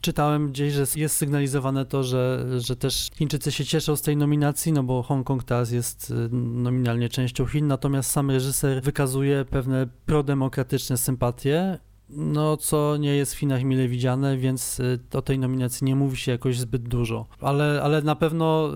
Czytałem 0.00 0.48
gdzieś, 0.48 0.72
że 0.72 0.84
jest 0.96 1.16
sygnalizowane 1.16 1.86
to, 1.86 2.02
że, 2.04 2.46
że 2.58 2.76
też 2.76 3.08
Chińczycy 3.14 3.52
się 3.52 3.64
cieszą 3.64 3.96
z 3.96 4.02
tej 4.02 4.16
nominacji, 4.16 4.72
no 4.72 4.82
bo 4.82 5.02
Hongkong 5.02 5.44
teraz 5.44 5.70
jest 5.70 6.10
y, 6.10 6.14
nominalnie 6.32 7.08
częścią 7.08 7.46
Chin, 7.46 7.66
natomiast 7.66 8.10
sam 8.10 8.30
reżyser 8.30 8.82
wykazuje 8.82 9.44
pewne 9.44 9.86
prodemokratyczne 10.06 10.96
sympatie 10.96 11.78
no 12.10 12.56
co 12.56 12.96
nie 12.96 13.16
jest 13.16 13.34
w 13.34 13.38
Chinach 13.38 13.64
mile 13.64 13.88
widziane, 13.88 14.36
więc 14.36 14.80
y, 14.80 14.98
o 15.14 15.22
tej 15.22 15.38
nominacji 15.38 15.84
nie 15.84 15.96
mówi 15.96 16.16
się 16.16 16.32
jakoś 16.32 16.58
zbyt 16.58 16.88
dużo. 16.88 17.26
Ale, 17.40 17.80
ale 17.82 18.02
na 18.02 18.16
pewno 18.16 18.70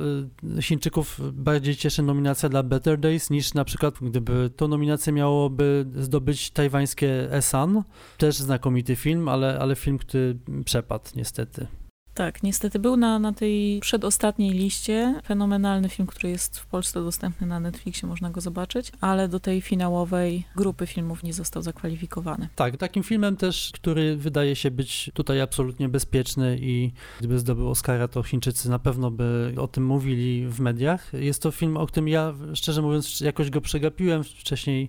y, 0.58 0.62
Chińczyków 0.62 1.20
bardziej 1.32 1.76
cieszy 1.76 2.02
nominacja 2.02 2.48
dla 2.48 2.62
Better 2.62 2.98
Days 2.98 3.30
niż 3.30 3.54
na 3.54 3.64
przykład 3.64 3.94
gdyby 4.00 4.50
tą 4.56 4.68
nominację 4.68 5.12
miałoby 5.12 5.86
zdobyć 5.96 6.50
tajwańskie 6.50 7.32
Esan, 7.32 7.82
też 8.18 8.36
znakomity 8.36 8.96
film, 8.96 9.28
ale, 9.28 9.58
ale 9.58 9.76
film, 9.76 9.98
który 9.98 10.38
przepadł 10.64 11.04
niestety. 11.16 11.66
Tak, 12.14 12.42
niestety 12.42 12.78
był 12.78 12.96
na, 12.96 13.18
na 13.18 13.32
tej 13.32 13.80
przedostatniej 13.80 14.50
liście. 14.50 15.20
Fenomenalny 15.26 15.88
film, 15.88 16.06
który 16.06 16.28
jest 16.28 16.58
w 16.58 16.66
Polsce 16.66 17.04
dostępny 17.04 17.46
na 17.46 17.60
Netflixie, 17.60 18.08
można 18.08 18.30
go 18.30 18.40
zobaczyć, 18.40 18.92
ale 19.00 19.28
do 19.28 19.40
tej 19.40 19.60
finałowej 19.60 20.44
grupy 20.56 20.86
filmów 20.86 21.22
nie 21.22 21.32
został 21.32 21.62
zakwalifikowany. 21.62 22.48
Tak, 22.56 22.76
takim 22.76 23.02
filmem 23.02 23.36
też, 23.36 23.70
który 23.74 24.16
wydaje 24.16 24.56
się 24.56 24.70
być 24.70 25.10
tutaj 25.14 25.40
absolutnie 25.40 25.88
bezpieczny 25.88 26.58
i 26.60 26.92
gdyby 27.18 27.38
zdobył 27.38 27.70
Oscara, 27.70 28.08
to 28.08 28.22
Chińczycy 28.22 28.70
na 28.70 28.78
pewno 28.78 29.10
by 29.10 29.54
o 29.58 29.68
tym 29.68 29.86
mówili 29.86 30.46
w 30.48 30.60
mediach. 30.60 31.12
Jest 31.12 31.42
to 31.42 31.50
film, 31.50 31.76
o 31.76 31.86
którym 31.86 32.08
ja, 32.08 32.34
szczerze 32.54 32.82
mówiąc, 32.82 33.20
jakoś 33.20 33.50
go 33.50 33.60
przegapiłem. 33.60 34.24
Wcześniej 34.24 34.88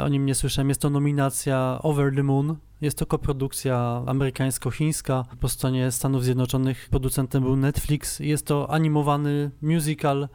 o 0.00 0.08
nim 0.08 0.26
nie 0.26 0.34
słyszałem. 0.34 0.68
Jest 0.68 0.80
to 0.80 0.90
nominacja 0.90 1.78
Over 1.82 2.14
the 2.14 2.22
Moon 2.22 2.56
jest 2.80 2.98
to 2.98 3.06
koprodukcja 3.06 4.02
amerykańsko-chińska. 4.06 5.24
Po 5.40 5.48
stronie 5.48 5.90
Stanów 5.90 6.24
Zjednoczonych 6.24 6.88
producentem 6.90 7.42
był 7.42 7.56
Netflix. 7.56 8.20
Jest 8.20 8.46
to 8.46 8.70
animowany 8.70 9.50
musical, 9.62 10.28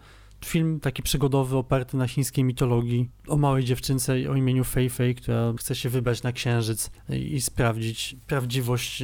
film 0.46 0.80
taki 0.80 1.04
przygodowy 1.04 1.58
oparty 1.58 1.98
na 1.98 2.08
chińskiej 2.08 2.44
mitologii 2.44 3.10
o 3.28 3.38
małej 3.38 3.64
dziewczynce 3.64 4.14
o 4.14 4.36
imieniu 4.36 4.64
Fei 4.64 4.90
Fei, 4.90 5.16
która 5.16 5.54
chce 5.58 5.76
się 5.76 5.90
wybrać 5.90 6.24
na 6.24 6.32
księżyc 6.32 6.92
i 7.10 7.42
sprawdzić 7.42 8.16
prawdziwość 8.28 9.04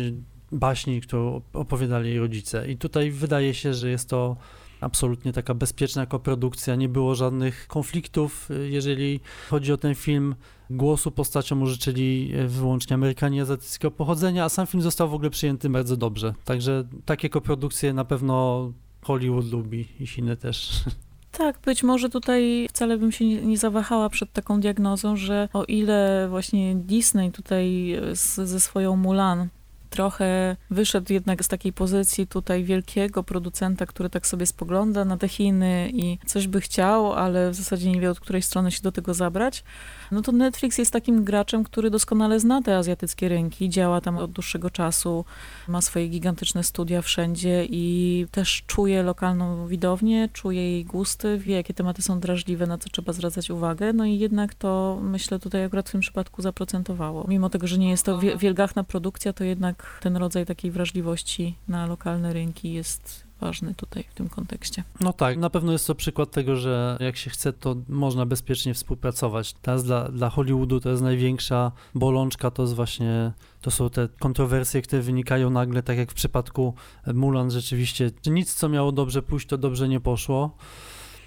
baśni, 0.51 1.01
którą 1.01 1.41
opowiadali 1.53 2.09
jej 2.09 2.19
rodzice. 2.19 2.71
I 2.71 2.77
tutaj 2.77 3.11
wydaje 3.11 3.53
się, 3.53 3.73
że 3.73 3.89
jest 3.89 4.09
to 4.09 4.37
absolutnie 4.85 5.33
taka 5.33 5.53
bezpieczna 5.53 6.05
koprodukcja, 6.05 6.75
nie 6.75 6.89
było 6.89 7.15
żadnych 7.15 7.67
konfliktów, 7.67 8.49
jeżeli 8.69 9.19
chodzi 9.49 9.73
o 9.73 9.77
ten 9.77 9.95
film. 9.95 10.35
Głosu 10.69 11.11
postaciom 11.11 11.61
użyczyli 11.61 12.33
wyłącznie 12.47 12.93
Amerykanie 12.93 13.41
azjatyckiego 13.41 13.91
pochodzenia, 13.91 14.45
a 14.45 14.49
sam 14.49 14.67
film 14.67 14.83
został 14.83 15.09
w 15.09 15.13
ogóle 15.13 15.29
przyjęty 15.29 15.69
bardzo 15.69 15.97
dobrze. 15.97 16.33
Także 16.45 16.83
takie 17.05 17.29
koprodukcje 17.29 17.93
na 17.93 18.05
pewno 18.05 18.71
Hollywood 19.01 19.51
lubi 19.51 19.87
i 19.99 20.07
Chiny 20.07 20.37
też. 20.37 20.71
Tak, 21.37 21.59
być 21.65 21.83
może 21.83 22.09
tutaj 22.09 22.67
wcale 22.69 22.97
bym 22.97 23.11
się 23.11 23.25
nie, 23.25 23.41
nie, 23.41 23.57
zawahała 23.57 24.09
przed 24.09 24.33
taką 24.33 24.61
diagnozą, 24.61 25.15
że 25.15 25.49
o 25.53 25.63
ile 25.63 26.27
właśnie 26.29 26.75
Disney 26.75 27.31
tutaj 27.31 27.95
z, 28.13 28.35
ze 28.35 28.59
swoją 28.59 28.95
Mulan 28.95 29.47
trochę 29.95 30.55
wyszedł 30.69 31.13
jednak 31.13 31.43
z 31.43 31.47
takiej 31.47 31.73
pozycji 31.73 32.27
tutaj 32.27 32.63
wielkiego 32.63 33.23
producenta, 33.23 33.85
który 33.85 34.09
tak 34.09 34.27
sobie 34.27 34.45
spogląda 34.45 35.05
na 35.05 35.17
te 35.17 35.27
Chiny 35.27 35.89
i 35.93 36.17
coś 36.25 36.47
by 36.47 36.61
chciał, 36.61 37.13
ale 37.13 37.51
w 37.51 37.55
zasadzie 37.55 37.91
nie 37.91 38.01
wie 38.01 38.11
od 38.11 38.19
której 38.19 38.41
strony 38.41 38.71
się 38.71 38.81
do 38.81 38.91
tego 38.91 39.13
zabrać, 39.13 39.63
no 40.11 40.21
to 40.21 40.31
Netflix 40.31 40.77
jest 40.77 40.93
takim 40.93 41.23
graczem, 41.23 41.63
który 41.63 41.89
doskonale 41.89 42.39
zna 42.39 42.61
te 42.61 42.77
azjatyckie 42.77 43.29
rynki, 43.29 43.69
działa 43.69 44.01
tam 44.01 44.17
od 44.17 44.31
dłuższego 44.31 44.69
czasu, 44.69 45.25
ma 45.67 45.81
swoje 45.81 46.07
gigantyczne 46.07 46.63
studia 46.63 47.01
wszędzie 47.01 47.65
i 47.69 48.25
też 48.31 48.63
czuje 48.67 49.03
lokalną 49.03 49.67
widownię, 49.67 50.29
czuje 50.33 50.71
jej 50.71 50.85
gusty, 50.85 51.37
wie 51.37 51.55
jakie 51.55 51.73
tematy 51.73 52.01
są 52.01 52.19
drażliwe, 52.19 52.67
na 52.67 52.77
co 52.77 52.89
trzeba 52.89 53.13
zwracać 53.13 53.49
uwagę, 53.49 53.93
no 53.93 54.05
i 54.05 54.19
jednak 54.19 54.53
to 54.53 54.99
myślę 55.01 55.39
tutaj 55.39 55.63
akurat 55.63 55.89
w 55.89 55.91
tym 55.91 56.01
przypadku 56.01 56.41
zaprocentowało. 56.41 57.25
Mimo 57.27 57.49
tego, 57.49 57.67
że 57.67 57.77
nie 57.77 57.89
jest 57.89 58.05
to 58.05 58.19
wielgachna 58.37 58.83
produkcja, 58.83 59.33
to 59.33 59.43
jednak 59.43 59.84
ten 60.01 60.17
rodzaj 60.17 60.45
takiej 60.45 60.71
wrażliwości 60.71 61.55
na 61.67 61.85
lokalne 61.85 62.33
rynki 62.33 62.73
jest 62.73 63.25
ważny 63.41 63.75
tutaj 63.75 64.03
w 64.09 64.13
tym 64.13 64.29
kontekście. 64.29 64.83
No 64.99 65.13
tak, 65.13 65.37
na 65.37 65.49
pewno 65.49 65.71
jest 65.71 65.87
to 65.87 65.95
przykład 65.95 66.31
tego, 66.31 66.55
że 66.55 66.97
jak 66.99 67.17
się 67.17 67.29
chce, 67.29 67.53
to 67.53 67.75
można 67.89 68.25
bezpiecznie 68.25 68.73
współpracować. 68.73 69.53
Teraz 69.53 69.83
dla, 69.83 70.09
dla 70.09 70.29
Hollywoodu 70.29 70.79
to 70.79 70.89
jest 70.89 71.03
największa 71.03 71.71
bolączka, 71.95 72.51
to 72.51 72.61
jest 72.61 72.73
właśnie, 72.73 73.31
to 73.61 73.71
są 73.71 73.89
te 73.89 74.07
kontrowersje, 74.19 74.81
które 74.81 75.01
wynikają 75.01 75.49
nagle, 75.49 75.83
tak 75.83 75.97
jak 75.97 76.11
w 76.11 76.13
przypadku 76.13 76.73
Mulan 77.13 77.51
rzeczywiście, 77.51 78.11
nic 78.25 78.53
co 78.53 78.69
miało 78.69 78.91
dobrze 78.91 79.21
pójść, 79.21 79.47
to 79.47 79.57
dobrze 79.57 79.89
nie 79.89 79.99
poszło. 79.99 80.57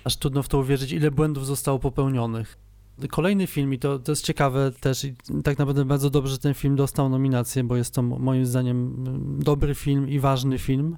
Aż 0.05 0.17
trudno 0.17 0.43
w 0.43 0.49
to 0.49 0.59
uwierzyć, 0.59 0.93
ile 0.93 1.11
błędów 1.11 1.47
zostało 1.47 1.79
popełnionych. 1.79 2.68
Kolejny 3.11 3.47
film, 3.47 3.73
i 3.75 3.79
to, 3.79 3.99
to 3.99 4.13
jest 4.13 4.25
ciekawe 4.25 4.73
też, 4.81 5.05
i 5.05 5.15
tak 5.45 5.59
naprawdę 5.59 5.85
bardzo 5.85 6.11
dobrze, 6.11 6.33
że 6.33 6.39
ten 6.39 6.55
film 6.55 6.77
dostał 6.77 7.09
nominację, 7.09 7.65
bo 7.65 7.77
jest 7.77 7.95
to 7.95 8.03
moim 8.03 8.47
zdaniem 8.47 9.05
dobry 9.39 9.75
film 9.75 10.09
i 10.09 10.19
ważny 10.19 10.59
film. 10.59 10.97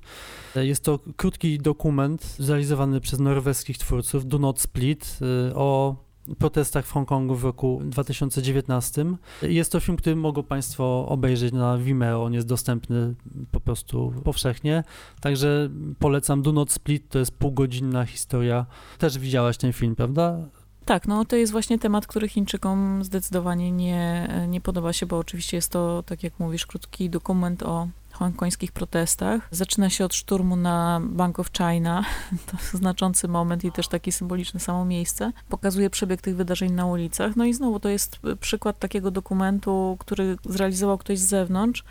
Jest 0.57 0.85
to 0.85 0.99
krótki 1.17 1.59
dokument 1.59 2.37
zrealizowany 2.39 3.01
przez 3.01 3.21
norweskich 3.21 3.79
twórców, 3.79 4.27
Do 4.27 4.39
Not 4.39 4.61
Split, 4.61 5.19
y, 5.51 5.55
o 5.55 5.97
protestach 6.39 6.87
w 6.87 6.93
Hongkongu 6.93 7.35
w 7.35 7.45
roku 7.45 7.81
2019. 7.85 9.05
Jest 9.43 9.73
to 9.73 9.81
film, 9.81 9.97
który 9.97 10.17
mogą 10.17 10.43
Państwo 10.43 11.07
obejrzeć 11.09 11.53
na 11.53 11.79
Vimeo, 11.79 12.25
on 12.25 12.35
jest 12.35 12.47
dostępny 12.47 13.15
po 13.51 13.61
prostu 13.61 14.13
powszechnie, 14.25 14.85
także 15.21 15.71
polecam 15.99 16.43
Do 16.43 16.53
Not 16.53 16.73
Split, 16.73 17.09
to 17.09 17.19
jest 17.19 17.39
półgodzinna 17.39 18.07
historia. 18.07 18.67
Też 18.99 19.19
widziałaś 19.19 19.57
ten 19.57 19.73
film, 19.73 19.97
prawda? 19.97 20.49
Tak, 20.85 21.09
no 21.09 21.25
to 21.25 21.37
jest 21.37 21.53
właśnie 21.53 21.79
temat, 21.79 22.07
który 22.07 22.29
Chińczykom 22.29 23.05
zdecydowanie 23.05 23.73
nie, 23.73 24.29
nie 24.49 24.61
podoba 24.61 24.93
się, 24.93 25.07
bo 25.07 25.19
oczywiście 25.19 25.57
jest 25.57 25.71
to, 25.71 26.03
tak 26.03 26.23
jak 26.23 26.33
mówisz, 26.39 26.67
krótki 26.67 27.11
dokument 27.11 27.63
o 27.63 27.89
hongkońskich 28.13 28.73
protestach. 28.73 29.49
Zaczyna 29.51 29.91
się 29.91 30.05
od 30.05 30.15
szturmu 30.15 30.57
na 30.57 31.01
Bank 31.05 31.39
of 31.39 31.51
China. 31.53 32.05
To 32.51 32.77
znaczący 32.79 33.29
moment 33.29 33.65
i 33.65 33.73
też 33.73 33.89
taki 33.89 34.13
symboliczny 34.13 34.61
samo 34.61 34.85
miejsce. 34.85 35.33
Pokazuje 35.49 35.91
przebieg 35.91 36.21
tych 36.21 36.37
wydarzeń 36.37 36.73
na 36.73 36.87
ulicach. 36.87 37.37
No 37.37 37.45
i 37.45 37.55
znowu 37.55 37.81
to 37.81 37.89
jest 37.89 38.21
przykład 38.41 38.79
takiego 38.79 39.11
dokumentu, 39.11 39.97
który 40.01 40.37
zrealizował 40.45 40.99
ktoś 40.99 41.19
z 41.19 41.27
zewnątrz 41.27 41.85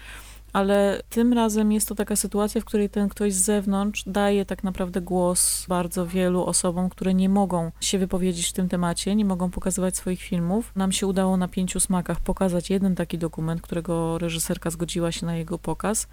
ale 0.53 1.01
tym 1.09 1.33
razem 1.33 1.71
jest 1.71 1.87
to 1.87 1.95
taka 1.95 2.15
sytuacja, 2.15 2.61
w 2.61 2.65
której 2.65 2.89
ten 2.89 3.09
ktoś 3.09 3.33
z 3.33 3.43
zewnątrz 3.43 4.03
daje 4.07 4.45
tak 4.45 4.63
naprawdę 4.63 5.01
głos 5.01 5.65
bardzo 5.67 6.07
wielu 6.07 6.45
osobom, 6.45 6.89
które 6.89 7.13
nie 7.13 7.29
mogą 7.29 7.71
się 7.81 7.97
wypowiedzieć 7.97 8.49
w 8.49 8.53
tym 8.53 8.69
temacie, 8.69 9.15
nie 9.15 9.25
mogą 9.25 9.51
pokazywać 9.51 9.97
swoich 9.97 10.21
filmów. 10.21 10.71
Nam 10.75 10.91
się 10.91 11.07
udało 11.07 11.37
na 11.37 11.47
pięciu 11.47 11.79
smakach 11.79 12.19
pokazać 12.19 12.69
jeden 12.69 12.95
taki 12.95 13.17
dokument, 13.17 13.61
którego 13.61 14.17
reżyserka 14.17 14.69
zgodziła 14.69 15.11
się 15.11 15.25
na 15.25 15.35
jego 15.35 15.59
pokaz. 15.59 16.07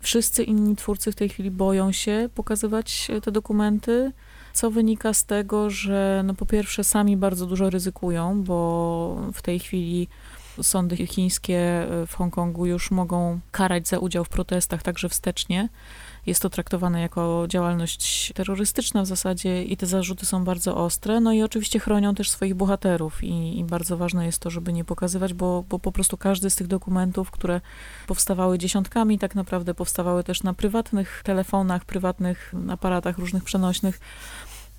Wszyscy 0.00 0.44
inni 0.44 0.76
twórcy 0.76 1.12
w 1.12 1.14
tej 1.14 1.28
chwili 1.28 1.50
boją 1.50 1.92
się 1.92 2.28
pokazywać 2.34 3.08
te 3.22 3.32
dokumenty, 3.32 4.12
co 4.52 4.70
wynika 4.70 5.14
z 5.14 5.24
tego, 5.24 5.70
że 5.70 6.22
no 6.24 6.34
po 6.34 6.46
pierwsze 6.46 6.84
sami 6.84 7.16
bardzo 7.16 7.46
dużo 7.46 7.70
ryzykują, 7.70 8.42
bo 8.42 9.16
w 9.32 9.42
tej 9.42 9.58
chwili 9.58 10.08
sądy 10.62 11.06
chińskie 11.06 11.58
e, 11.58 12.06
w 12.06 12.14
Hongkongu 12.14 12.66
już 12.66 12.90
mogą 12.90 13.40
karać 13.50 13.88
za 13.88 13.98
udział 13.98 14.24
w 14.24 14.28
protestach 14.28 14.82
także 14.82 15.08
wstecznie. 15.08 15.68
Jest 16.26 16.42
to 16.42 16.50
traktowane 16.50 17.00
jako 17.00 17.44
działalność 17.48 18.32
terrorystyczna 18.34 19.02
w 19.02 19.06
zasadzie 19.06 19.64
i 19.64 19.76
te 19.76 19.86
zarzuty 19.86 20.26
są 20.26 20.44
bardzo 20.44 20.76
ostre. 20.76 21.20
No 21.20 21.32
i 21.32 21.42
oczywiście 21.42 21.78
chronią 21.78 22.14
też 22.14 22.30
swoich 22.30 22.54
bohaterów 22.54 23.24
i, 23.24 23.58
i 23.58 23.64
bardzo 23.64 23.96
ważne 23.96 24.26
jest 24.26 24.38
to, 24.38 24.50
żeby 24.50 24.72
nie 24.72 24.84
pokazywać, 24.84 25.34
bo, 25.34 25.64
bo 25.68 25.78
po 25.78 25.92
prostu 25.92 26.16
każdy 26.16 26.50
z 26.50 26.56
tych 26.56 26.66
dokumentów, 26.66 27.30
które 27.30 27.60
powstawały 28.06 28.58
dziesiątkami, 28.58 29.18
tak 29.18 29.34
naprawdę 29.34 29.74
powstawały 29.74 30.24
też 30.24 30.42
na 30.42 30.54
prywatnych 30.54 31.22
telefonach, 31.24 31.84
prywatnych 31.84 32.54
aparatach 32.70 33.18
różnych 33.18 33.44
przenośnych, 33.44 34.00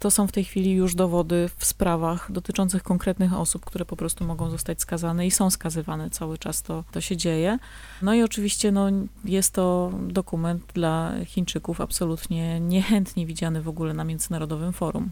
to 0.04 0.12
są 0.12 0.28
w 0.28 0.32
tej 0.32 0.44
chwili 0.44 0.72
już 0.72 0.96
dowody 0.96 1.50
w 1.58 1.66
sprawach 1.66 2.32
dotyczących 2.32 2.84
konkretnych 2.84 3.34
osób, 3.34 3.66
które 3.66 3.86
po 3.86 3.96
prostu 3.96 4.26
mogą 4.26 4.50
zostać 4.50 4.82
skazane 4.82 5.28
i 5.28 5.32
są 5.32 5.50
skazywane 5.50 6.10
cały 6.10 6.38
czas 6.38 6.62
to, 6.62 6.84
to 6.92 7.02
się 7.02 7.18
dzieje. 7.18 7.60
No 8.02 8.14
i 8.14 8.24
oczywiście 8.24 8.72
no, 8.72 8.88
jest 9.26 9.54
to 9.54 9.92
dokument 10.08 10.64
dla 10.74 11.12
Chińczyków 11.26 11.82
absolutnie 11.82 12.60
niechętnie 12.60 13.26
widziany 13.26 13.62
w 13.62 13.68
ogóle 13.68 13.94
na 13.94 14.04
międzynarodowym 14.04 14.74
forum. 14.74 15.10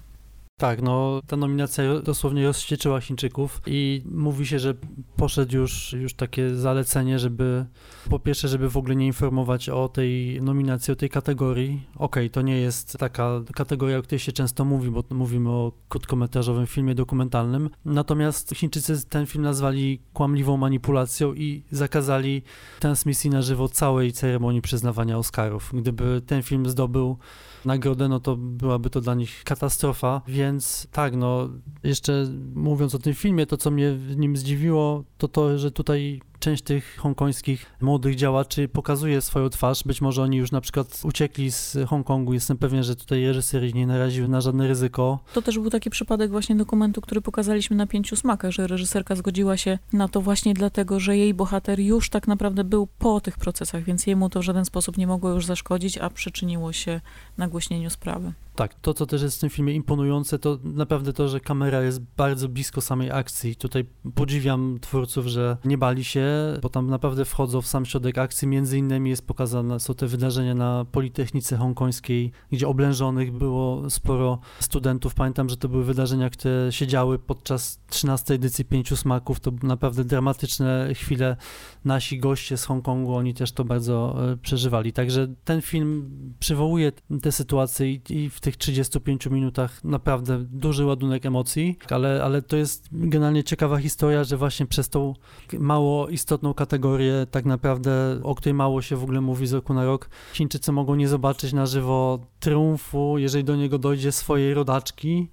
Tak, 0.62 0.82
no 0.82 1.22
ta 1.28 1.38
nominacja 1.38 2.00
dosłownie 2.00 2.46
rozścieczyła 2.46 3.02
Chińczyków 3.02 3.62
i 3.66 4.04
mówi 4.06 4.48
się, 4.48 4.60
że 4.60 4.74
poszedł 5.16 5.56
już, 5.56 5.94
już 5.94 6.14
takie 6.14 6.56
zalecenie, 6.56 7.20
żeby 7.20 7.66
po 8.10 8.20
pierwsze, 8.20 8.48
żeby 8.48 8.70
w 8.70 8.78
ogóle 8.78 8.96
nie 8.96 9.06
informować 9.06 9.70
o 9.70 9.90
tej 9.90 10.42
nominacji, 10.42 10.92
o 10.92 10.96
tej 10.96 11.10
kategorii. 11.10 11.88
Okej, 11.96 12.24
okay, 12.26 12.30
to 12.30 12.42
nie 12.42 12.58
jest 12.58 12.98
taka 12.98 13.42
kategoria, 13.56 13.98
o 13.98 14.02
której 14.02 14.20
się 14.20 14.32
często 14.32 14.66
mówi, 14.66 14.92
bo 14.92 15.04
mówimy 15.10 15.50
o 15.50 15.72
krótkometrażowym 15.90 16.68
filmie 16.68 16.96
dokumentalnym. 16.96 17.70
Natomiast 17.86 18.56
Chińczycy 18.56 19.06
ten 19.10 19.26
film 19.26 19.44
nazwali 19.44 20.02
kłamliwą 20.14 20.58
manipulacją 20.58 21.34
i 21.34 21.64
zakazali 21.72 22.42
transmisji 22.80 23.30
na 23.30 23.42
żywo 23.42 23.70
całej 23.70 24.12
ceremonii 24.12 24.62
przyznawania 24.62 25.18
Oscarów. 25.18 25.72
Gdyby 25.74 26.22
ten 26.26 26.44
film 26.44 26.70
zdobył 26.70 27.18
nagrodę, 27.66 28.08
no 28.08 28.20
to 28.20 28.36
byłaby 28.38 28.90
to 28.90 29.02
dla 29.02 29.16
nich 29.16 29.44
katastrofa, 29.44 30.22
więc 30.28 30.88
tak, 30.92 31.16
no 31.16 31.50
jeszcze 31.84 32.26
mówiąc 32.56 32.96
o 32.96 33.00
tym 33.00 33.14
filmie, 33.14 33.46
to 33.46 33.58
co 33.58 33.72
mnie 33.72 33.92
w 33.92 34.18
nim 34.18 34.38
zdziwiło, 34.38 35.04
to 35.18 35.28
to, 35.28 35.58
że 35.58 35.72
tutaj 35.72 36.22
część 36.42 36.64
tych 36.64 36.98
hongkońskich 36.98 37.66
młodych 37.82 38.16
działaczy 38.16 38.68
pokazuje 38.68 39.22
swoją 39.22 39.50
twarz. 39.50 39.84
Być 39.84 40.02
może 40.02 40.22
oni 40.22 40.38
już 40.38 40.52
na 40.52 40.62
przykład 40.62 41.02
uciekli 41.04 41.52
z 41.52 41.78
Hongkongu. 41.88 42.34
Jestem 42.34 42.58
pewien, 42.58 42.84
że 42.84 42.96
tutaj 42.96 43.26
reżyser 43.26 43.76
nie 43.76 43.88
naraził 43.88 44.28
na 44.28 44.42
żadne 44.42 44.68
ryzyko. 44.68 45.20
To 45.34 45.42
też 45.42 45.60
był 45.60 45.70
taki 45.70 45.90
przypadek 45.90 46.32
właśnie 46.32 46.56
dokumentu, 46.56 47.02
który 47.02 47.22
pokazaliśmy 47.22 47.76
na 47.76 47.88
pięciu 47.88 48.16
smakach, 48.16 48.52
że 48.52 48.68
reżyserka 48.68 49.16
zgodziła 49.16 49.58
się 49.58 49.80
na 49.94 50.08
to 50.08 50.22
właśnie 50.22 50.54
dlatego, 50.54 51.00
że 51.00 51.18
jej 51.18 51.34
bohater 51.34 51.80
już 51.80 52.10
tak 52.10 52.28
naprawdę 52.28 52.64
był 52.64 52.88
po 52.88 53.22
tych 53.22 53.38
procesach, 53.38 53.84
więc 53.84 54.08
jemu 54.08 54.30
to 54.30 54.40
w 54.40 54.44
żaden 54.44 54.66
sposób 54.66 54.98
nie 54.98 55.08
mogło 55.08 55.30
już 55.30 55.46
zaszkodzić, 55.46 55.98
a 55.98 56.10
przyczyniło 56.10 56.74
się 56.74 57.02
nagłośnieniu 57.38 57.90
sprawy. 57.90 58.34
Tak, 58.56 58.74
to 58.74 58.94
co 58.94 59.06
też 59.06 59.22
jest 59.22 59.38
w 59.38 59.40
tym 59.40 59.50
filmie 59.50 59.74
imponujące, 59.74 60.40
to 60.40 60.60
naprawdę 60.64 61.14
to, 61.14 61.28
że 61.28 61.40
kamera 61.40 61.82
jest 61.82 62.02
bardzo 62.18 62.50
blisko 62.50 62.82
samej 62.82 63.12
akcji. 63.12 63.56
Tutaj 63.56 63.86
podziwiam 64.16 64.78
twórców, 64.82 65.26
że 65.26 65.58
nie 65.66 65.78
bali 65.78 66.04
się, 66.04 66.28
bo 66.62 66.70
tam 66.70 66.90
naprawdę 66.90 67.26
wchodzą 67.26 67.62
w 67.62 67.68
sam 67.68 67.86
środek 67.86 68.18
akcji. 68.18 68.48
Między 68.48 68.78
innymi 68.78 69.10
jest 69.10 69.28
pokazane, 69.28 69.80
są 69.80 69.94
te 69.94 70.08
wydarzenia 70.08 70.56
na 70.56 70.86
Politechnice 70.92 71.58
Hongkońskiej, 71.58 72.32
gdzie 72.52 72.68
oblężonych 72.68 73.32
było 73.32 73.90
sporo 73.90 74.40
studentów. 74.60 75.14
Pamiętam, 75.14 75.50
że 75.50 75.58
to 75.58 75.70
były 75.70 75.84
wydarzenia, 75.84 76.30
które 76.30 76.72
się 76.72 76.88
działy 76.88 77.20
podczas 77.20 77.80
13 77.90 78.34
edycji 78.34 78.66
Pięciu 78.66 78.96
Smaków. 78.96 79.40
To 79.40 79.52
naprawdę 79.64 80.04
dramatyczne 80.04 80.90
chwile. 80.94 81.38
Nasi 81.86 82.20
goście 82.20 82.58
z 82.58 82.66
Hongkongu, 82.66 83.16
oni 83.16 83.34
też 83.34 83.52
to 83.52 83.66
bardzo 83.66 84.16
e, 84.32 84.38
przeżywali. 84.38 84.94
Także 84.94 85.28
ten 85.44 85.62
film 85.62 86.10
przywołuje 86.40 86.92
te 87.22 87.32
sytuacje 87.32 87.94
i, 87.94 88.02
i 88.10 88.30
w 88.30 88.42
tych 88.52 88.58
35 88.58 89.26
minutach 89.26 89.84
naprawdę 89.84 90.46
duży 90.50 90.86
ładunek 90.86 91.26
emocji, 91.26 91.78
ale, 91.90 92.24
ale 92.24 92.42
to 92.42 92.58
jest 92.58 92.88
generalnie 92.92 93.44
ciekawa 93.44 93.78
historia, 93.78 94.24
że 94.24 94.38
właśnie 94.38 94.66
przez 94.66 94.90
tą 94.90 95.14
mało 95.60 96.10
istotną 96.10 96.54
kategorię, 96.54 97.28
tak 97.32 97.46
naprawdę, 97.46 98.20
o 98.24 98.36
której 98.36 98.54
mało 98.54 98.82
się 98.82 98.96
w 98.96 99.04
ogóle 99.04 99.22
mówi 99.22 99.48
z 99.48 99.54
roku 99.54 99.74
na 99.74 99.86
rok, 99.86 100.10
Chińczycy 100.34 100.72
mogą 100.72 100.96
nie 100.96 101.08
zobaczyć 101.08 101.54
na 101.54 101.66
żywo 101.66 102.20
triumfu, 102.40 103.18
jeżeli 103.18 103.44
do 103.44 103.56
niego 103.56 103.78
dojdzie 103.78 104.12
swojej 104.12 104.54
rodaczki, 104.54 105.30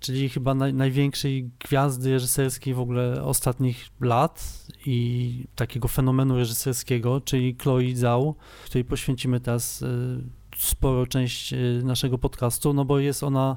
czyli 0.00 0.28
chyba 0.28 0.54
naj, 0.54 0.74
największej 0.74 1.50
gwiazdy 1.68 2.12
reżyserskiej 2.12 2.74
w 2.74 2.80
ogóle 2.80 3.24
ostatnich 3.24 3.88
lat 4.00 4.66
i 4.86 5.44
takiego 5.54 5.88
fenomenu 5.88 6.36
reżyserskiego, 6.36 7.20
czyli 7.20 7.56
Chloe 7.62 7.94
Zhao, 7.94 8.34
której 8.64 8.84
poświęcimy 8.84 9.40
teraz 9.40 9.84
sporo 10.58 11.06
część 11.06 11.52
y, 11.52 11.80
naszego 11.84 12.18
podcastu, 12.18 12.72
no 12.72 12.84
bo 12.84 12.98
jest 12.98 13.22
ona 13.22 13.56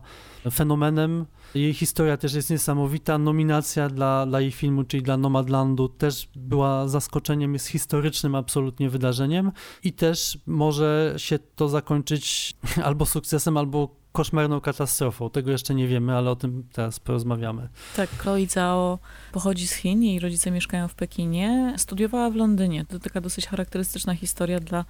fenomenem. 0.52 1.26
Jej 1.56 1.74
historia 1.74 2.18
też 2.18 2.34
jest 2.34 2.50
niesamowita. 2.50 3.18
Nominacja 3.18 3.90
dla, 3.90 4.26
dla 4.26 4.42
jej 4.42 4.52
filmu, 4.52 4.84
czyli 4.84 5.04
dla 5.04 5.18
Nomadlandu, 5.18 5.90
też 5.90 6.30
była 6.36 6.88
zaskoczeniem, 6.88 7.54
jest 7.54 7.68
historycznym 7.68 8.36
absolutnie 8.36 8.90
wydarzeniem 8.90 9.52
i 9.84 9.94
też 9.94 10.38
może 10.46 11.14
się 11.18 11.40
to 11.40 11.70
zakończyć 11.70 12.56
albo 12.84 13.06
sukcesem, 13.06 13.58
albo 13.58 14.01
koszmarną 14.12 14.62
katastrofą. 14.62 15.30
Tego 15.30 15.52
jeszcze 15.52 15.76
nie 15.76 15.88
wiemy, 15.88 16.18
ale 16.18 16.32
o 16.32 16.36
tym 16.36 16.64
teraz 16.74 17.00
porozmawiamy. 17.00 17.70
Tak, 17.96 18.10
Chloe 18.10 18.46
Zhao 18.46 19.00
pochodzi 19.32 19.68
z 19.68 19.74
Chin, 19.74 20.04
jej 20.04 20.20
rodzice 20.20 20.52
mieszkają 20.52 20.88
w 20.88 20.96
Pekinie. 20.96 21.74
Studiowała 21.78 22.30
w 22.30 22.36
Londynie. 22.36 22.86
To 22.86 23.00
taka 23.00 23.22
dosyć 23.22 23.48
charakterystyczna 23.48 24.16
historia 24.16 24.60
dla 24.60 24.86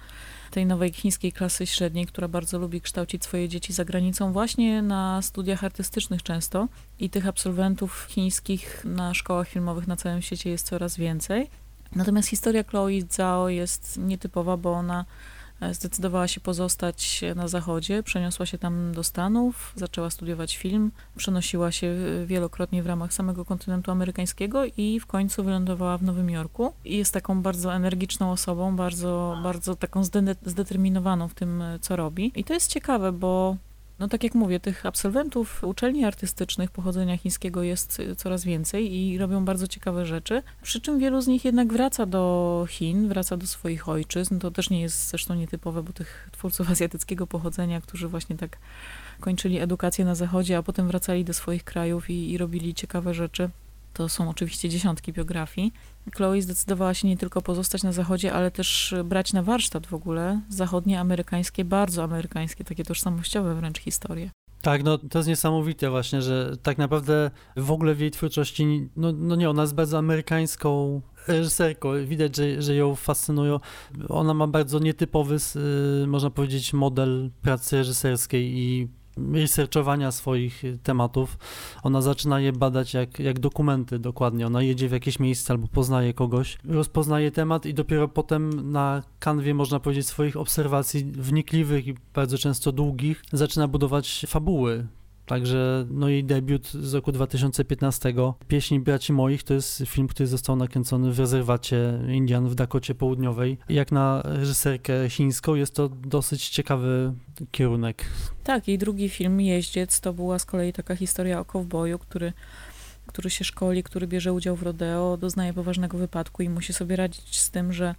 tej 0.50 0.66
nowej 0.66 0.92
chińskiej 0.92 1.32
klasy 1.32 1.66
średniej, 1.66 2.06
która 2.06 2.28
bardzo 2.28 2.58
lubi 2.58 2.80
kształcić 2.80 3.24
swoje 3.24 3.48
dzieci 3.48 3.72
za 3.72 3.84
granicą, 3.84 4.32
właśnie 4.32 4.82
na 4.82 5.22
studiach 5.22 5.64
artystycznych 5.64 6.22
często. 6.22 6.68
I 6.98 7.10
tych 7.10 7.26
absolwentów 7.26 8.06
chińskich 8.08 8.84
na 8.84 9.14
szkołach 9.14 9.48
filmowych 9.48 9.86
na 9.86 9.96
całym 9.96 10.22
świecie 10.22 10.50
jest 10.50 10.66
coraz 10.66 10.96
więcej. 10.96 11.50
Natomiast 11.94 12.28
historia 12.28 12.64
Chloe 12.64 13.00
Zhao 13.10 13.48
jest 13.48 13.98
nietypowa, 13.98 14.56
bo 14.56 14.72
ona 14.72 15.04
zdecydowała 15.72 16.28
się 16.28 16.40
pozostać 16.40 17.20
na 17.36 17.48
zachodzie, 17.48 18.02
przeniosła 18.02 18.46
się 18.46 18.58
tam 18.58 18.92
do 18.92 19.04
Stanów, 19.04 19.72
zaczęła 19.76 20.10
studiować 20.10 20.56
film, 20.56 20.92
przenosiła 21.16 21.72
się 21.72 21.94
wielokrotnie 22.26 22.82
w 22.82 22.86
ramach 22.86 23.12
samego 23.12 23.44
kontynentu 23.44 23.90
amerykańskiego 23.90 24.62
i 24.76 25.00
w 25.00 25.06
końcu 25.06 25.44
wylądowała 25.44 25.98
w 25.98 26.02
Nowym 26.02 26.30
Jorku. 26.30 26.72
I 26.84 26.98
jest 26.98 27.14
taką 27.14 27.42
bardzo 27.42 27.74
energiczną 27.74 28.32
osobą, 28.32 28.76
bardzo, 28.76 29.38
bardzo 29.42 29.76
taką 29.76 30.04
zdeterminowaną 30.46 31.28
w 31.28 31.34
tym, 31.34 31.62
co 31.80 31.96
robi. 31.96 32.32
I 32.36 32.44
to 32.44 32.54
jest 32.54 32.70
ciekawe, 32.70 33.12
bo 33.12 33.56
no 34.02 34.08
tak 34.08 34.24
jak 34.24 34.34
mówię, 34.34 34.60
tych 34.60 34.86
absolwentów 34.86 35.64
uczelni 35.64 36.04
artystycznych 36.04 36.70
pochodzenia 36.70 37.16
chińskiego 37.16 37.62
jest 37.62 38.00
y, 38.00 38.16
coraz 38.16 38.44
więcej 38.44 38.94
i 38.94 39.18
robią 39.18 39.44
bardzo 39.44 39.66
ciekawe 39.66 40.06
rzeczy, 40.06 40.42
przy 40.62 40.80
czym 40.80 40.98
wielu 40.98 41.20
z 41.20 41.26
nich 41.26 41.44
jednak 41.44 41.72
wraca 41.72 42.06
do 42.06 42.66
Chin, 42.68 43.08
wraca 43.08 43.36
do 43.36 43.46
swoich 43.46 43.88
ojczyzn. 43.88 44.38
To 44.38 44.50
też 44.50 44.70
nie 44.70 44.80
jest 44.80 45.08
zresztą 45.08 45.34
nietypowe, 45.34 45.82
bo 45.82 45.92
tych 45.92 46.28
twórców 46.32 46.70
azjatyckiego 46.70 47.26
pochodzenia, 47.26 47.80
którzy 47.80 48.08
właśnie 48.08 48.36
tak 48.36 48.58
kończyli 49.20 49.58
edukację 49.58 50.04
na 50.04 50.14
zachodzie, 50.14 50.56
a 50.58 50.62
potem 50.62 50.88
wracali 50.88 51.24
do 51.24 51.34
swoich 51.34 51.64
krajów 51.64 52.10
i, 52.10 52.30
i 52.30 52.38
robili 52.38 52.74
ciekawe 52.74 53.14
rzeczy, 53.14 53.50
to 53.92 54.08
są 54.08 54.30
oczywiście 54.30 54.68
dziesiątki 54.68 55.12
biografii. 55.12 55.72
Chloe 56.16 56.42
zdecydowała 56.42 56.94
się 56.94 57.08
nie 57.08 57.16
tylko 57.16 57.42
pozostać 57.42 57.82
na 57.82 57.92
zachodzie, 57.92 58.32
ale 58.32 58.50
też 58.50 58.94
brać 59.04 59.32
na 59.32 59.42
warsztat 59.42 59.86
w 59.86 59.94
ogóle 59.94 60.40
zachodnie, 60.48 61.00
amerykańskie, 61.00 61.64
bardzo 61.64 62.02
amerykańskie, 62.02 62.64
takie 62.64 62.84
tożsamościowe 62.84 63.54
wręcz 63.54 63.78
historie. 63.78 64.30
Tak, 64.62 64.84
no 64.84 64.98
to 64.98 65.18
jest 65.18 65.28
niesamowite 65.28 65.90
właśnie, 65.90 66.22
że 66.22 66.56
tak 66.62 66.78
naprawdę 66.78 67.30
w 67.56 67.70
ogóle 67.70 67.94
w 67.94 68.00
jej 68.00 68.10
twórczości, 68.10 68.88
no, 68.96 69.12
no 69.12 69.36
nie, 69.36 69.50
ona 69.50 69.62
jest 69.62 69.74
bardzo 69.74 69.98
amerykańską 69.98 71.00
reżyserką. 71.28 71.88
Widać, 72.06 72.36
że, 72.36 72.62
że 72.62 72.74
ją 72.74 72.94
fascynują. 72.94 73.60
Ona 74.08 74.34
ma 74.34 74.46
bardzo 74.46 74.78
nietypowy, 74.78 75.36
y, 76.02 76.06
można 76.06 76.30
powiedzieć, 76.30 76.72
model 76.72 77.30
pracy 77.42 77.76
reżyserskiej 77.76 78.58
i 78.58 78.88
researchowania 79.32 80.12
swoich 80.12 80.62
tematów. 80.82 81.38
Ona 81.82 82.02
zaczyna 82.02 82.40
je 82.40 82.52
badać 82.52 82.94
jak, 82.94 83.18
jak 83.18 83.40
dokumenty 83.40 83.98
dokładnie. 83.98 84.46
Ona 84.46 84.62
jedzie 84.62 84.88
w 84.88 84.92
jakieś 84.92 85.18
miejsce 85.18 85.52
albo 85.52 85.68
poznaje 85.68 86.14
kogoś, 86.14 86.58
rozpoznaje 86.64 87.30
temat 87.30 87.66
i 87.66 87.74
dopiero 87.74 88.08
potem 88.08 88.72
na 88.72 89.02
kanwie, 89.18 89.54
można 89.54 89.80
powiedzieć, 89.80 90.06
swoich 90.06 90.36
obserwacji 90.36 91.04
wnikliwych 91.04 91.86
i 91.86 91.94
bardzo 92.14 92.38
często 92.38 92.72
długich 92.72 93.22
zaczyna 93.32 93.68
budować 93.68 94.24
fabuły 94.28 94.86
Także 95.26 95.86
no 95.90 96.08
jej 96.08 96.24
debiut 96.24 96.70
z 96.70 96.94
roku 96.94 97.12
2015, 97.12 98.14
Pieśni 98.48 98.80
Braci 98.80 99.12
Moich, 99.12 99.42
to 99.42 99.54
jest 99.54 99.82
film, 99.86 100.08
który 100.08 100.26
został 100.26 100.56
nakręcony 100.56 101.12
w 101.12 101.18
rezerwacie 101.18 101.98
Indian 102.08 102.48
w 102.48 102.54
Dakocie 102.54 102.94
Południowej. 102.94 103.58
Jak 103.68 103.92
na 103.92 104.22
reżyserkę 104.24 105.10
chińską 105.10 105.54
jest 105.54 105.74
to 105.74 105.88
dosyć 105.88 106.48
ciekawy 106.48 107.12
kierunek. 107.50 108.04
Tak, 108.44 108.68
i 108.68 108.78
drugi 108.78 109.08
film, 109.08 109.40
Jeździec, 109.40 110.00
to 110.00 110.12
była 110.12 110.38
z 110.38 110.44
kolei 110.44 110.72
taka 110.72 110.96
historia 110.96 111.40
o 111.40 111.44
kowboju, 111.44 111.98
który 111.98 112.32
który 113.06 113.30
się 113.30 113.44
szkoli, 113.44 113.82
który 113.82 114.06
bierze 114.06 114.32
udział 114.32 114.56
w 114.56 114.62
rodeo, 114.62 115.16
doznaje 115.16 115.52
poważnego 115.52 115.98
wypadku 115.98 116.42
i 116.42 116.48
musi 116.48 116.72
sobie 116.72 116.96
radzić 116.96 117.40
z 117.40 117.50
tym, 117.50 117.72
że 117.72 117.94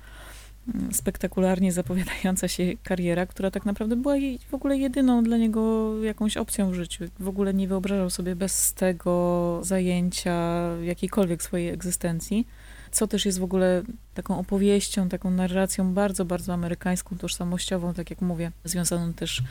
spektakularnie 0.92 1.72
zapowiadająca 1.72 2.48
się 2.48 2.64
kariera, 2.84 3.26
która 3.26 3.52
tak 3.52 3.66
naprawdę 3.66 3.96
była 3.96 4.16
w 4.50 4.54
ogóle 4.54 4.78
jedyną 4.78 5.24
dla 5.24 5.38
niego 5.38 5.94
jakąś 6.04 6.38
opcją 6.38 6.72
w 6.72 6.74
życiu. 6.74 7.06
W 7.20 7.28
ogóle 7.28 7.54
nie 7.54 7.68
wyobrażał 7.68 8.10
sobie 8.10 8.36
bez 8.36 8.74
tego 8.74 9.60
zajęcia 9.64 10.68
jakiejkolwiek 10.84 11.44
swojej 11.44 11.70
egzystencji, 11.70 12.48
co 12.92 13.08
też 13.08 13.26
jest 13.26 13.40
w 13.40 13.44
ogóle 13.44 13.84
taką 14.14 14.40
opowieścią, 14.40 15.10
taką 15.10 15.32
narracją 15.32 15.94
bardzo, 15.94 16.26
bardzo 16.26 16.54
amerykańską, 16.54 17.18
tożsamościową, 17.18 17.94
tak 17.94 18.10
jak 18.10 18.22
mówię, 18.22 18.52
związaną 18.64 19.14
też 19.14 19.44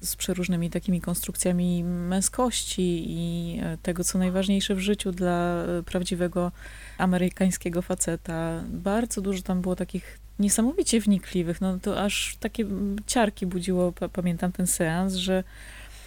z 0.00 0.16
przeróżnymi 0.16 0.70
takimi 0.70 1.00
konstrukcjami 1.00 1.84
męskości 1.84 3.04
i 3.06 3.58
e, 3.62 3.78
tego, 3.82 4.04
co 4.04 4.18
najważniejsze 4.18 4.74
w 4.74 4.78
życiu 4.78 5.12
dla 5.12 5.64
e, 5.64 5.82
prawdziwego 5.82 6.52
amerykańskiego 6.98 7.82
faceta. 7.82 8.64
Bardzo 8.68 9.20
dużo 9.20 9.42
tam 9.42 9.62
było 9.62 9.76
takich 9.76 10.18
niesamowicie 10.38 11.00
wnikliwych, 11.00 11.60
no 11.60 11.78
to 11.82 12.02
aż 12.02 12.36
takie 12.40 12.66
ciarki 13.06 13.46
budziło, 13.46 13.92
pamiętam 14.12 14.52
ten 14.52 14.66
seans, 14.66 15.14
że 15.14 15.44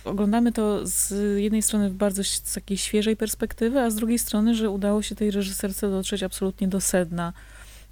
oglądamy 0.06 0.52
to 0.52 0.88
z 0.88 1.14
jednej 1.40 1.62
strony 1.62 1.90
w 1.90 1.94
bardzo 1.94 2.24
takiej 2.54 2.78
świeżej 2.78 3.18
perspektywy, 3.18 3.80
a 3.80 3.90
z 3.90 3.96
drugiej 3.96 4.20
strony, 4.20 4.56
że 4.56 4.70
udało 4.70 5.02
się 5.02 5.16
tej 5.16 5.32
reżyserce 5.32 5.90
dotrzeć 5.90 6.24
absolutnie 6.24 6.68
do 6.68 6.82
sedna 6.82 7.34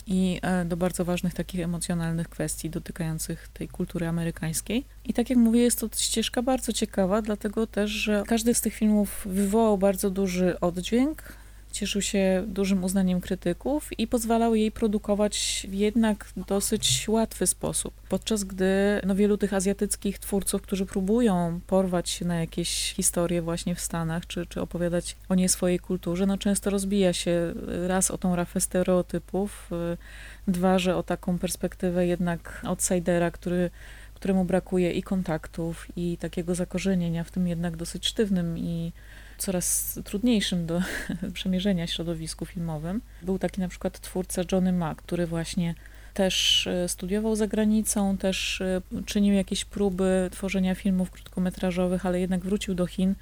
i 0.08 0.40
e, 0.42 0.66
do 0.66 0.78
bardzo 0.78 1.06
ważnych 1.06 1.34
takich 1.34 1.62
emocjonalnych 1.62 2.30
kwestii 2.30 2.70
dotykających 2.70 3.48
tej 3.54 3.68
kultury 3.68 4.08
amerykańskiej. 4.08 4.86
I 5.06 5.14
tak 5.14 5.30
jak 5.30 5.40
mówię, 5.40 5.62
jest 5.62 5.80
to 5.80 5.90
ścieżka 5.98 6.42
bardzo 6.42 6.74
ciekawa, 6.74 7.22
dlatego 7.22 7.68
też, 7.68 7.92
że 7.92 8.24
każdy 8.28 8.54
z 8.54 8.62
tych 8.62 8.74
filmów 8.74 9.22
wywołał 9.26 9.78
bardzo 9.78 10.10
duży 10.10 10.60
oddźwięk, 10.60 11.24
cieszył 11.72 12.02
się 12.02 12.44
dużym 12.48 12.84
uznaniem 12.84 13.22
krytyków 13.22 14.00
i 14.00 14.08
pozwalał 14.08 14.56
jej 14.56 14.72
produkować 14.72 15.68
w 15.70 15.74
jednak 15.74 16.30
dosyć 16.48 17.06
łatwy 17.08 17.48
sposób. 17.48 17.94
Podczas 18.10 18.44
gdy 18.44 19.02
no, 19.06 19.16
wielu 19.16 19.38
tych 19.38 19.54
azjatyckich 19.54 20.20
twórców, 20.20 20.62
którzy 20.62 20.86
próbują 20.86 21.60
porwać 21.68 22.10
się 22.10 22.26
na 22.26 22.40
jakieś 22.40 22.94
historie 22.94 23.42
właśnie 23.42 23.76
w 23.76 23.80
Stanach, 23.80 24.28
czy, 24.28 24.46
czy 24.46 24.62
opowiadać 24.62 25.16
o 25.30 25.36
nie 25.36 25.50
swojej 25.50 25.80
kulturze, 25.80 26.26
no 26.26 26.38
często 26.38 26.70
rozbija 26.70 27.14
się 27.14 27.54
raz 27.88 28.12
o 28.12 28.18
tą 28.18 28.36
rafę 28.36 28.62
stereotypów, 28.62 29.70
y, 29.72 30.52
dwa, 30.52 30.80
że 30.80 30.96
o 30.96 31.04
taką 31.04 31.40
perspektywę 31.40 32.08
jednak 32.08 32.62
outsidera, 32.64 33.32
który 33.32 33.70
któremu 34.14 34.46
brakuje 34.46 34.92
i 34.92 35.04
kontaktów, 35.04 35.88
i 35.96 36.18
takiego 36.18 36.56
zakorzenienia 36.56 37.24
w 37.24 37.32
tym 37.32 37.48
jednak 37.48 37.76
dosyć 37.76 38.08
sztywnym 38.08 38.58
i 38.58 38.92
coraz 39.38 40.00
trudniejszym 40.04 40.66
do 40.66 40.82
przemierzenia 41.34 41.88
środowisku 41.88 42.46
filmowym. 42.46 43.02
Był 43.22 43.40
taki 43.40 43.62
na 43.62 43.68
przykład 43.68 44.00
twórca 44.00 44.42
Johnny 44.52 44.74
Ma, 44.74 44.96
który 44.96 45.28
właśnie 45.28 45.76
też 46.14 46.68
e, 46.68 46.90
studiował 46.90 47.36
za 47.36 47.48
granicą, 47.48 48.18
też 48.18 48.62
e, 48.62 48.82
czynił 49.06 49.34
jakieś 49.34 49.66
próby 49.66 50.30
tworzenia 50.32 50.76
filmów 50.76 51.12
krótkometrażowych, 51.12 52.06
ale 52.06 52.20
jednak 52.20 52.42
wrócił 52.42 52.76
do 52.76 52.88
Chin 52.88 53.16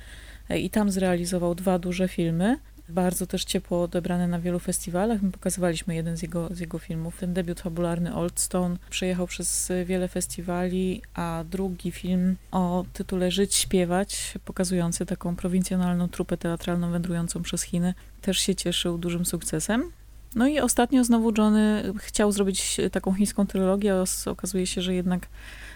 e, 0.49 0.59
i 0.59 0.69
tam 0.69 0.91
zrealizował 0.91 1.55
dwa 1.55 1.79
duże 1.79 2.07
filmy 2.07 2.57
bardzo 2.89 3.27
też 3.27 3.45
ciepło 3.45 3.83
odebrany 3.83 4.27
na 4.27 4.39
wielu 4.39 4.59
festiwalach. 4.59 5.21
My 5.21 5.31
pokazywaliśmy 5.31 5.95
jeden 5.95 6.17
z 6.17 6.21
jego, 6.21 6.49
z 6.55 6.59
jego 6.59 6.79
filmów. 6.79 7.17
Ten 7.19 7.33
debiut 7.33 7.61
fabularny 7.61 8.15
Old 8.15 8.39
Stone 8.39 8.77
przejechał 8.89 9.27
przez 9.27 9.71
wiele 9.85 10.07
festiwali, 10.07 11.01
a 11.13 11.43
drugi 11.49 11.91
film 11.91 12.35
o 12.51 12.85
tytule 12.93 13.31
Żyć, 13.31 13.55
śpiewać, 13.55 14.33
pokazujący 14.45 15.05
taką 15.05 15.35
prowincjonalną 15.35 16.07
trupę 16.07 16.37
teatralną 16.37 16.91
wędrującą 16.91 17.41
przez 17.41 17.63
Chiny, 17.63 17.93
też 18.21 18.37
się 18.37 18.55
cieszył 18.55 18.97
dużym 18.97 19.25
sukcesem. 19.25 19.91
No 20.35 20.47
i 20.47 20.59
ostatnio 20.59 21.03
znowu 21.03 21.31
Johnny 21.37 21.93
chciał 21.97 22.31
zrobić 22.31 22.77
taką 22.91 23.13
chińską 23.13 23.47
trylogię, 23.47 23.93
a 23.93 24.29
okazuje 24.29 24.67
się, 24.67 24.81
że 24.81 24.93
jednak 24.93 25.27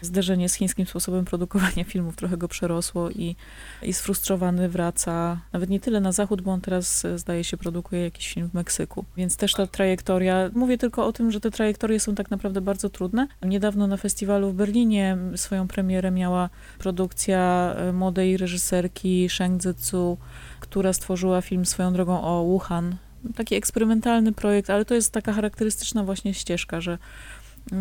zderzenie 0.02 0.48
z 0.48 0.54
chińskim 0.54 0.86
sposobem 0.86 1.24
produkowania 1.24 1.84
filmów 1.92 2.16
trochę 2.16 2.36
go 2.36 2.48
przerosło 2.48 3.10
i, 3.10 3.36
i 3.82 3.92
sfrustrowany 3.92 4.68
wraca 4.68 5.40
nawet 5.52 5.70
nie 5.70 5.80
tyle 5.80 6.00
na 6.00 6.12
zachód, 6.12 6.40
bo 6.40 6.52
on 6.52 6.60
teraz 6.60 7.06
zdaje 7.16 7.44
się 7.44 7.56
produkuje 7.56 8.02
jakiś 8.02 8.34
film 8.34 8.48
w 8.48 8.54
Meksyku. 8.54 9.04
Więc 9.16 9.36
też 9.36 9.52
ta 9.52 9.66
trajektoria, 9.66 10.50
mówię 10.54 10.78
tylko 10.78 11.06
o 11.06 11.12
tym, 11.12 11.30
że 11.30 11.40
te 11.40 11.50
trajektorie 11.50 12.00
są 12.00 12.14
tak 12.14 12.30
naprawdę 12.30 12.60
bardzo 12.60 12.90
trudne. 12.90 13.28
Niedawno 13.42 13.86
na 13.86 13.96
festiwalu 13.96 14.50
w 14.50 14.54
Berlinie 14.54 15.18
swoją 15.36 15.68
premierę 15.68 16.10
miała 16.10 16.50
produkcja 16.78 17.74
e, 17.76 17.92
młodej 17.92 18.36
reżyserki 18.36 19.28
Sheng 19.28 19.62
Zetsu, 19.62 20.18
która 20.60 20.92
stworzyła 20.92 21.40
film 21.40 21.66
swoją 21.66 21.92
drogą 21.92 22.22
o 22.22 22.44
Wuhan, 22.44 22.96
taki 23.34 23.54
eksperymentalny 23.54 24.32
projekt, 24.32 24.70
ale 24.70 24.84
to 24.84 24.94
jest 24.94 25.12
taka 25.12 25.32
charakterystyczna 25.32 26.04
właśnie 26.04 26.34
ścieżka, 26.34 26.80
że, 26.80 26.98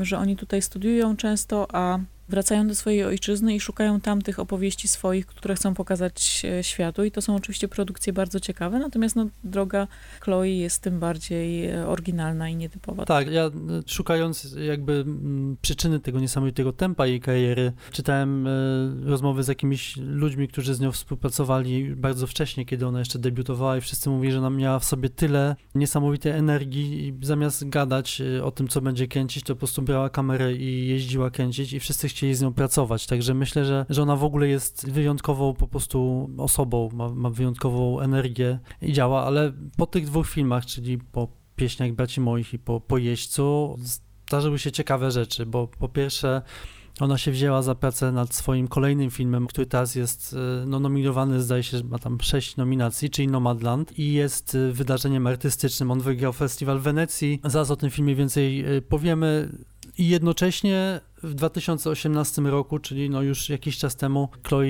że 0.02 0.18
oni 0.18 0.36
tutaj 0.36 0.62
studiują 0.62 1.18
często, 1.18 1.68
a 1.74 2.00
wracają 2.30 2.68
do 2.68 2.76
swojej 2.76 3.04
ojczyzny 3.04 3.56
i 3.56 3.60
szukają 3.60 4.02
tam 4.02 4.22
tych 4.22 4.40
opowieści 4.40 4.88
swoich, 4.88 5.26
które 5.26 5.56
chcą 5.56 5.74
pokazać 5.74 6.42
e, 6.46 6.64
światu 6.64 7.04
i 7.04 7.12
to 7.12 7.22
są 7.22 7.36
oczywiście 7.36 7.68
produkcje 7.68 8.14
bardzo 8.14 8.40
ciekawe, 8.40 8.80
natomiast 8.80 9.16
no, 9.16 9.28
droga 9.44 9.88
Chloe 10.20 10.46
jest 10.46 10.82
tym 10.82 11.00
bardziej 11.00 11.66
e, 11.66 11.88
oryginalna 11.88 12.50
i 12.50 12.56
nietypowa. 12.56 13.06
Tak, 13.06 13.32
ja 13.32 13.46
e, 13.46 13.52
szukając 13.88 14.56
jakby 14.68 15.06
przyczyny 15.62 16.00
tego 16.00 16.20
niesamowitego 16.20 16.74
tempa 16.74 17.08
jej 17.08 17.20
kariery, 17.22 17.72
czytałem 17.92 18.48
rozmowy 19.06 19.44
z 19.44 19.48
jakimiś 19.48 19.98
ludźmi, 19.98 20.48
którzy 20.48 20.76
z 20.76 20.80
nią 20.80 20.92
współpracowali 20.92 21.96
bardzo 21.96 22.28
wcześnie, 22.28 22.66
kiedy 22.66 22.88
ona 22.88 23.00
jeszcze 23.00 23.20
debiutowała 23.20 23.78
i 23.78 23.82
wszyscy 23.82 24.10
mówili, 24.10 24.32
że 24.32 24.40
ona 24.40 24.50
miała 24.50 24.80
w 24.80 24.86
sobie 24.86 25.10
tyle 25.10 25.56
niesamowitej 25.76 26.32
energii 26.32 27.08
i 27.08 27.26
zamiast 27.26 27.70
gadać 27.70 28.22
o 28.44 28.52
tym, 28.52 28.68
co 28.68 28.82
będzie 28.82 29.08
kręcić, 29.08 29.44
to 29.44 29.56
po 29.56 29.60
prostu 29.60 29.82
brała 29.82 30.10
kamerę 30.10 30.54
i 30.54 30.88
jeździła 30.88 31.30
kręcić 31.30 31.74
i 31.74 31.80
wszyscy 31.80 32.10
chcieli 32.10 32.19
chcieli 32.20 32.36
z 32.36 32.42
nią 32.42 32.54
pracować. 32.54 33.08
Także 33.08 33.34
myślę, 33.34 33.66
że, 33.66 33.86
że 33.90 34.02
ona 34.02 34.16
w 34.16 34.24
ogóle 34.24 34.48
jest 34.48 34.90
wyjątkową 34.92 35.54
po 35.54 35.68
prostu 35.68 36.30
osobą, 36.38 36.90
ma, 36.94 37.10
ma 37.10 37.30
wyjątkową 37.30 38.00
energię 38.00 38.60
i 38.82 38.94
działa, 38.94 39.26
ale 39.26 39.54
po 39.78 39.86
tych 39.86 40.06
dwóch 40.06 40.28
filmach, 40.28 40.66
czyli 40.66 40.98
po 40.98 41.28
Pieśniach 41.56 41.92
Braci 41.92 42.22
Moich 42.22 42.54
i 42.54 42.60
po, 42.60 42.82
po 42.82 42.98
Jeźdźcu, 42.98 43.78
zdarzyły 44.26 44.60
się 44.60 44.72
ciekawe 44.72 45.12
rzeczy, 45.12 45.46
bo 45.46 45.68
po 45.68 45.90
pierwsze 45.90 46.42
ona 47.00 47.18
się 47.18 47.32
wzięła 47.32 47.62
za 47.62 47.76
pracę 47.76 48.12
nad 48.12 48.34
swoim 48.36 48.68
kolejnym 48.68 49.12
filmem, 49.12 49.48
który 49.48 49.68
teraz 49.68 49.96
jest 49.96 50.36
e, 50.62 50.66
no, 50.66 50.80
nominowany, 50.80 51.42
zdaje 51.42 51.64
się, 51.64 51.78
że 51.78 51.84
ma 51.84 52.00
tam 52.00 52.18
sześć 52.22 52.58
nominacji, 52.58 53.10
czyli 53.10 53.28
Nomadland 53.28 54.00
i 54.00 54.14
jest 54.14 54.56
e, 54.56 54.72
wydarzeniem 54.72 55.28
artystycznym. 55.28 55.92
On 55.92 56.00
wygrał 56.02 56.34
festiwal 56.34 56.80
w 56.80 56.82
Wenecji. 56.82 57.42
Zaraz 57.44 57.72
o 57.72 57.76
tym 57.76 57.90
filmie 57.90 58.16
więcej 58.16 58.78
e, 58.78 58.82
powiemy. 58.82 59.50
I 60.00 60.08
jednocześnie 60.08 61.02
w 61.24 61.34
2018 61.34 62.42
roku, 62.42 62.80
czyli 62.80 63.10
no 63.10 63.22
już 63.22 63.50
jakiś 63.50 63.78
czas 63.78 63.96
temu, 63.96 64.30
Chloe 64.48 64.66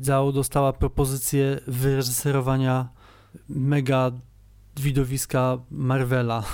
Zhao 0.00 0.32
dostała 0.32 0.72
propozycję 0.72 1.60
wyreżyserowania 1.66 2.88
mega 3.48 4.10
widowiska 4.76 5.58
Marvela, 5.70 6.44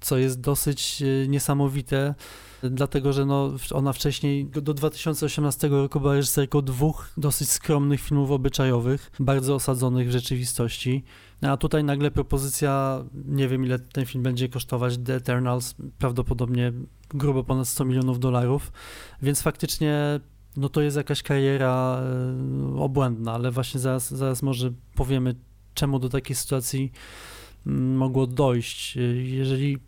co 0.00 0.18
jest 0.18 0.40
dosyć 0.40 1.02
niesamowite 1.28 2.14
dlatego 2.62 3.12
że 3.12 3.26
no, 3.26 3.52
ona 3.72 3.92
wcześniej 3.92 4.46
do 4.46 4.74
2018 4.74 5.68
roku 5.68 6.00
była 6.00 6.14
reżyserką 6.14 6.62
dwóch 6.62 7.10
dosyć 7.16 7.50
skromnych 7.50 8.00
filmów 8.00 8.30
obyczajowych, 8.30 9.10
bardzo 9.20 9.54
osadzonych 9.54 10.08
w 10.08 10.10
rzeczywistości. 10.10 11.04
A 11.42 11.56
tutaj 11.56 11.84
nagle 11.84 12.10
propozycja, 12.10 13.04
nie 13.24 13.48
wiem 13.48 13.64
ile 13.64 13.78
ten 13.78 14.06
film 14.06 14.22
będzie 14.22 14.48
kosztować, 14.48 14.98
The 14.98 15.14
Eternals, 15.14 15.74
prawdopodobnie 15.98 16.72
grubo 17.10 17.44
ponad 17.44 17.68
100 17.68 17.84
milionów 17.84 18.18
dolarów, 18.18 18.72
więc 19.22 19.42
faktycznie 19.42 20.20
no 20.56 20.68
to 20.68 20.80
jest 20.80 20.96
jakaś 20.96 21.22
kariera 21.22 22.00
e, 22.76 22.78
obłędna, 22.78 23.32
ale 23.32 23.50
właśnie 23.50 23.80
zaraz, 23.80 24.10
zaraz 24.14 24.42
może 24.42 24.72
powiemy, 24.94 25.34
czemu 25.74 25.98
do 25.98 26.08
takiej 26.08 26.36
sytuacji 26.36 26.92
mm, 27.66 27.96
mogło 27.96 28.26
dojść. 28.26 28.98
Jeżeli 29.24 29.78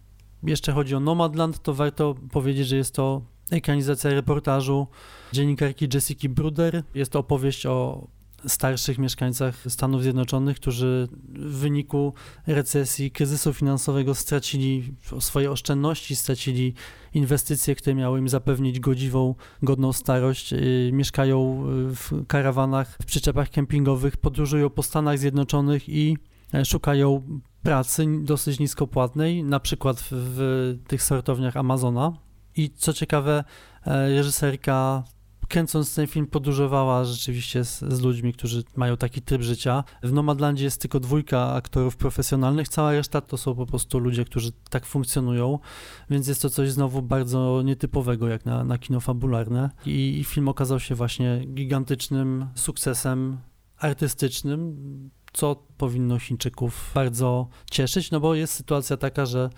jeszcze 0.43 0.73
chodzi 0.73 0.95
o 0.95 1.01
Nomadland, 1.01 1.63
to 1.63 1.75
warto 1.75 2.15
powiedzieć, 2.33 2.69
że 2.69 2.77
jest 2.77 2.95
to 2.95 3.23
ekranizacja 3.51 4.11
reportażu 4.11 4.87
dziennikarki 5.33 5.89
Jessica 5.95 6.29
Bruder. 6.29 6.83
Jest 6.95 7.13
to 7.13 7.19
opowieść 7.19 7.67
o 7.67 8.09
starszych 8.47 8.99
mieszkańcach 8.99 9.65
Stanów 9.69 10.03
Zjednoczonych, 10.03 10.57
którzy 10.57 11.09
w 11.29 11.59
wyniku 11.59 12.15
recesji, 12.47 13.11
kryzysu 13.11 13.53
finansowego 13.53 14.15
stracili 14.15 14.95
swoje 15.21 15.51
oszczędności, 15.51 16.17
stracili 16.17 16.75
inwestycje, 17.15 17.75
które 17.75 17.95
miały 17.95 18.19
im 18.19 18.29
zapewnić 18.29 18.81
godziwą, 18.81 19.35
godną 19.63 19.93
starość. 19.93 20.53
Y, 20.53 20.91
mieszkają 20.93 21.65
w 21.95 22.27
karawanach, 22.27 22.99
w 23.03 23.05
przyczepach 23.05 23.51
kempingowych, 23.51 24.17
podróżują 24.17 24.71
po 24.71 24.83
Stanach 24.83 25.19
Zjednoczonych 25.19 25.89
i 25.89 26.17
szukają 26.65 27.41
pracy 27.63 28.07
dosyć 28.23 28.59
niskopłatnej, 28.59 29.45
na 29.45 29.61
przykład 29.61 30.01
w, 30.01 30.09
w 30.11 30.79
tych 30.89 31.03
sortowniach 31.03 31.57
Amazona. 31.57 32.13
I 32.57 32.71
co 32.71 32.93
ciekawe, 32.93 33.45
e, 33.87 34.09
reżyserka 34.09 35.05
kręcąc 35.51 35.95
ten 35.95 36.07
film 36.07 36.27
podróżowała 36.27 37.05
rzeczywiście 37.05 37.65
z, 37.65 37.81
z, 37.81 38.01
ludźmi, 38.01 38.33
którzy 38.33 38.65
mają 38.77 38.97
taki 38.97 39.23
tryb 39.23 39.43
życia. 39.43 39.85
W 40.03 40.13
Nomadlandzie 40.13 40.65
jest 40.65 40.81
tylko 40.81 41.01
dwójka 41.01 41.53
aktorów 41.53 41.97
profesjonalnych, 41.97 42.69
cała 42.69 42.93
reszta 42.93 43.21
to 43.21 43.37
są 43.37 43.55
po 43.55 43.67
prostu 43.67 43.99
ludzie, 43.99 44.25
którzy 44.25 44.53
tak 44.71 44.87
funkcjonują, 44.87 45.59
więc 46.11 46.29
jest 46.29 46.43
to 46.43 46.51
coś 46.51 46.71
znowu 46.71 47.03
bardzo 47.03 47.63
nietypowego 47.63 48.29
jak 48.29 48.45
na, 48.45 48.65
na 48.65 48.79
kino 48.79 49.01
fabularne 49.01 49.71
I, 49.87 50.19
i 50.21 50.25
film 50.25 50.49
okazał 50.49 50.81
się 50.81 50.95
właśnie 50.95 51.45
gigantycznym 51.47 52.47
sukcesem 52.55 53.39
artystycznym, 53.79 54.77
co 55.33 55.70
powinno 55.81 56.19
Chińczyków 56.19 56.91
bardzo 56.95 57.49
cieszyć, 57.71 58.11
no 58.11 58.21
bo 58.21 58.35
jest 58.35 58.53
sytuacja 58.55 58.97
taka, 58.97 59.27
że 59.27 59.51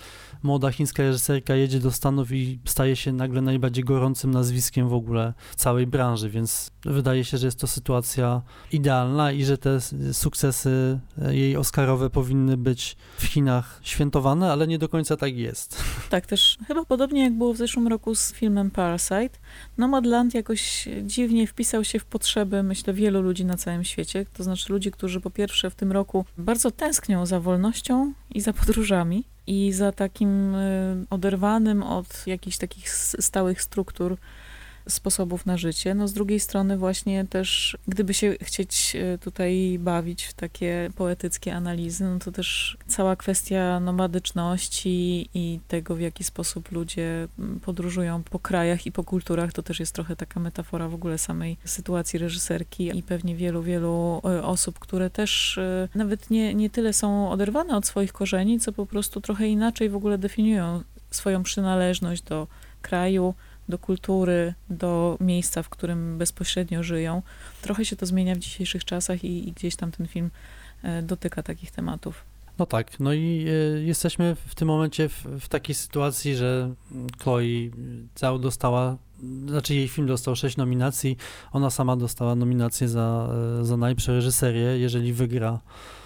młoda 0.43 0.71
chińska 0.71 1.03
reżyserka 1.03 1.55
jedzie 1.55 1.81
do 1.81 1.93
Stanów 1.93 2.33
i 2.33 2.59
staje 2.65 2.97
się 2.97 3.13
nagle 3.13 3.43
najbardziej 3.43 3.85
gorącym 3.85 4.31
nazwiskiem 4.31 4.89
w 4.89 4.95
ogóle 4.95 5.35
całej 5.57 5.87
branży, 5.87 6.31
więc 6.31 6.71
wydaje 6.85 7.25
się, 7.25 7.39
że 7.39 7.47
jest 7.47 7.61
to 7.61 7.67
sytuacja 7.67 8.43
idealna 8.73 9.33
i 9.33 9.45
że 9.45 9.59
te 9.59 9.79
sukcesy 10.13 11.01
e, 11.23 11.37
jej 11.37 11.57
oscarowe 11.57 12.11
powinny 12.11 12.57
być 12.57 12.97
w 13.19 13.25
Chinach 13.25 13.81
świętowane, 13.83 14.53
ale 14.53 14.67
nie 14.67 14.79
do 14.79 14.89
końca 14.89 15.17
tak 15.17 15.37
jest. 15.37 15.77
Tak, 16.11 16.27
też 16.27 16.59
chyba 16.67 16.85
podobnie 16.85 17.23
jak 17.25 17.33
było 17.33 17.55
w 17.55 17.57
zeszłym 17.57 17.89
roku 17.89 18.15
z 18.15 18.33
filmem 18.33 18.71
Parasite, 18.71 19.39
Nomadland 19.79 20.35
jakoś 20.35 20.89
dziwnie 21.03 21.47
wpisał 21.47 21.85
się 21.85 21.99
w 21.99 22.05
potrzeby, 22.05 22.63
myślę, 22.63 22.95
wielu 22.95 23.23
ludzi 23.23 23.45
na 23.45 23.57
całym 23.57 23.85
świecie, 23.85 24.27
to 24.33 24.45
znaczy 24.45 24.73
ludzi, 24.73 24.91
którzy 24.91 25.21
po 25.21 25.31
pierwsze 25.31 25.71
w 25.71 25.75
tym 25.75 25.93
roku 25.93 26.12
bardzo 26.39 26.71
tęsknią 26.71 27.27
za 27.27 27.41
wolnością 27.41 28.13
i 28.31 28.41
za 28.41 28.53
podróżami 28.53 29.25
i 29.47 29.73
za 29.73 29.93
takim 29.93 30.55
y, 30.55 31.07
oderwanym 31.11 31.83
od 31.83 32.27
jakichś 32.27 32.57
takich 32.57 32.91
stałych 33.21 33.63
struktur 33.63 34.17
sposobów 34.89 35.47
na 35.47 35.57
życie. 35.57 35.95
No 35.95 36.09
z 36.09 36.13
drugiej 36.13 36.41
strony 36.41 36.77
właśnie 36.77 37.25
też, 37.25 37.77
gdyby 37.89 38.15
się 38.15 38.35
chcieć 38.43 38.97
e, 38.97 39.19
tutaj 39.19 39.79
bawić 39.81 40.25
w 40.25 40.35
takie 40.35 40.91
poetyckie 40.97 41.55
analizy, 41.55 42.05
no 42.05 42.19
to 42.19 42.33
też 42.33 42.77
cała 42.87 43.17
kwestia 43.17 43.81
nomadyczności 43.81 45.29
i 45.35 45.61
tego, 45.69 45.95
w 45.95 46.01
jaki 46.01 46.25
sposób 46.25 46.73
ludzie 46.73 47.29
podróżują 47.63 48.23
po 48.23 48.39
krajach 48.39 48.87
i 48.87 48.93
po 48.93 49.05
kulturach, 49.05 49.53
to 49.53 49.63
też 49.63 49.81
jest 49.81 49.95
trochę 49.95 50.17
taka 50.17 50.41
metafora 50.41 50.89
w 50.89 50.95
ogóle 50.95 51.19
samej 51.19 51.57
sytuacji 51.65 52.19
reżyserki 52.19 52.99
i 52.99 53.03
pewnie 53.03 53.37
wielu, 53.37 53.63
wielu 53.63 54.21
e, 54.25 54.43
osób, 54.43 54.79
które 54.79 55.11
też 55.11 55.59
e, 55.59 55.89
nawet 55.95 56.31
nie, 56.31 56.55
nie 56.55 56.71
tyle 56.71 56.93
są 56.93 57.31
oderwane 57.31 57.77
od 57.77 57.87
swoich 57.87 58.13
korzeni, 58.13 58.61
co 58.61 58.73
po 58.73 58.87
prostu 58.87 59.21
trochę 59.21 59.49
inaczej 59.49 59.91
w 59.91 59.97
ogóle 59.97 60.19
definiują 60.19 60.83
swoją 61.11 61.43
przynależność 61.43 62.23
do 62.23 62.47
kraju, 62.83 63.35
do 63.69 63.79
kultury, 63.79 64.55
do 64.71 65.17
miejsca, 65.21 65.63
w 65.63 65.69
którym 65.69 66.19
bezpośrednio 66.19 66.83
żyją. 66.83 67.23
Trochę 67.63 67.85
się 67.85 67.97
to 67.97 68.07
zmienia 68.07 68.35
w 68.35 68.39
dzisiejszych 68.39 68.85
czasach 68.85 69.25
i, 69.25 69.49
i 69.49 69.53
gdzieś 69.53 69.77
tam 69.77 69.91
ten 69.93 70.07
film 70.07 70.31
e, 70.83 71.03
dotyka 71.03 71.43
takich 71.43 71.71
tematów. 71.71 72.25
No 72.59 72.67
tak, 72.67 73.01
no 73.01 73.13
i 73.13 73.45
y, 73.49 73.85
jesteśmy 73.85 74.37
w 74.47 74.55
tym 74.55 74.69
momencie 74.69 75.09
w, 75.09 75.25
w, 75.41 75.49
takiej 75.49 75.75
sytuacji, 75.75 76.37
że 76.37 76.75
Chloe 77.23 77.71
Zhao 78.17 78.39
dostała, 78.39 78.97
znaczy 79.47 79.75
jej 79.75 79.89
film 79.89 80.07
dostał 80.07 80.37
sześć 80.37 80.57
nominacji, 80.57 81.17
ona 81.53 81.71
sama 81.71 81.97
dostała 81.97 82.35
nominację 82.35 82.89
za, 82.89 83.29
e, 83.61 83.65
za 83.65 83.77
najlepszą 83.77 84.13
reżyserię, 84.13 84.79
jeżeli 84.79 85.13
wygra 85.13 85.61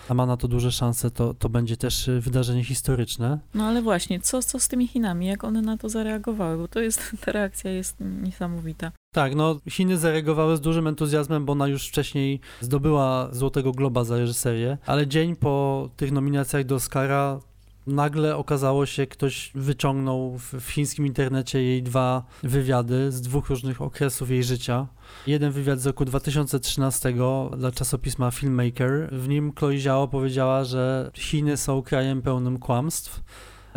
a 0.08 0.14
ma 0.14 0.26
na 0.26 0.36
to 0.36 0.48
duże 0.48 0.72
szanse, 0.72 1.10
to, 1.10 1.34
to 1.34 1.48
będzie 1.48 1.76
też 1.76 2.08
y, 2.08 2.20
wydarzenie 2.20 2.64
historyczne. 2.64 3.38
No 3.54 3.64
ale 3.64 3.82
właśnie, 3.82 4.20
co, 4.20 4.42
co 4.42 4.60
z 4.60 4.68
tymi 4.68 4.88
Chinami, 4.88 5.26
jak 5.26 5.44
one 5.44 5.62
na 5.62 5.76
to 5.76 5.88
zareagowały, 5.88 6.56
bo 6.56 6.68
to 6.68 6.80
jest, 6.80 7.02
ta 7.24 7.32
reakcja 7.32 7.70
jest 7.70 7.96
niesamowita. 8.22 8.92
Tak, 9.14 9.34
no 9.34 9.60
Chiny 9.70 9.98
zareagowały 9.98 10.56
z 10.56 10.60
dużym 10.60 10.86
entuzjazmem, 10.86 11.44
bo 11.44 11.52
ona 11.52 11.66
już 11.66 11.88
wcześniej 11.88 12.40
zdobyła 12.60 13.28
Złotego 13.32 13.72
Globa 13.72 14.04
za 14.04 14.18
reżyserię, 14.18 14.78
ale 14.86 15.06
dzień 15.06 15.36
po 15.36 15.88
tych 15.96 16.12
nominacjach 16.12 16.64
do 16.64 16.74
Oscara 16.74 17.40
nagle 17.86 18.36
okazało 18.36 18.86
się, 18.86 19.06
ktoś 19.06 19.50
wyciągnął 19.54 20.38
w, 20.38 20.54
w, 20.54 20.70
chińskim 20.70 21.06
internecie 21.06 21.62
jej 21.62 21.82
dwa 21.82 22.24
wywiady 22.42 23.12
z 23.12 23.20
dwóch 23.20 23.48
różnych 23.48 23.82
okresów 23.82 24.30
jej 24.30 24.44
życia. 24.44 24.86
Jeden 25.26 25.52
wywiad 25.52 25.80
z 25.80 25.86
roku 25.86 26.04
2013 26.04 27.14
dla 27.56 27.72
czasopisma 27.72 28.30
Filmmaker. 28.30 29.08
W 29.12 29.28
nim 29.28 29.52
Chloe 29.58 29.78
Zhao 29.78 30.08
powiedziała, 30.08 30.64
że 30.64 31.10
Chiny 31.14 31.56
są 31.56 31.82
krajem 31.82 32.22
pełnym 32.22 32.58
kłamstw. 32.58 33.22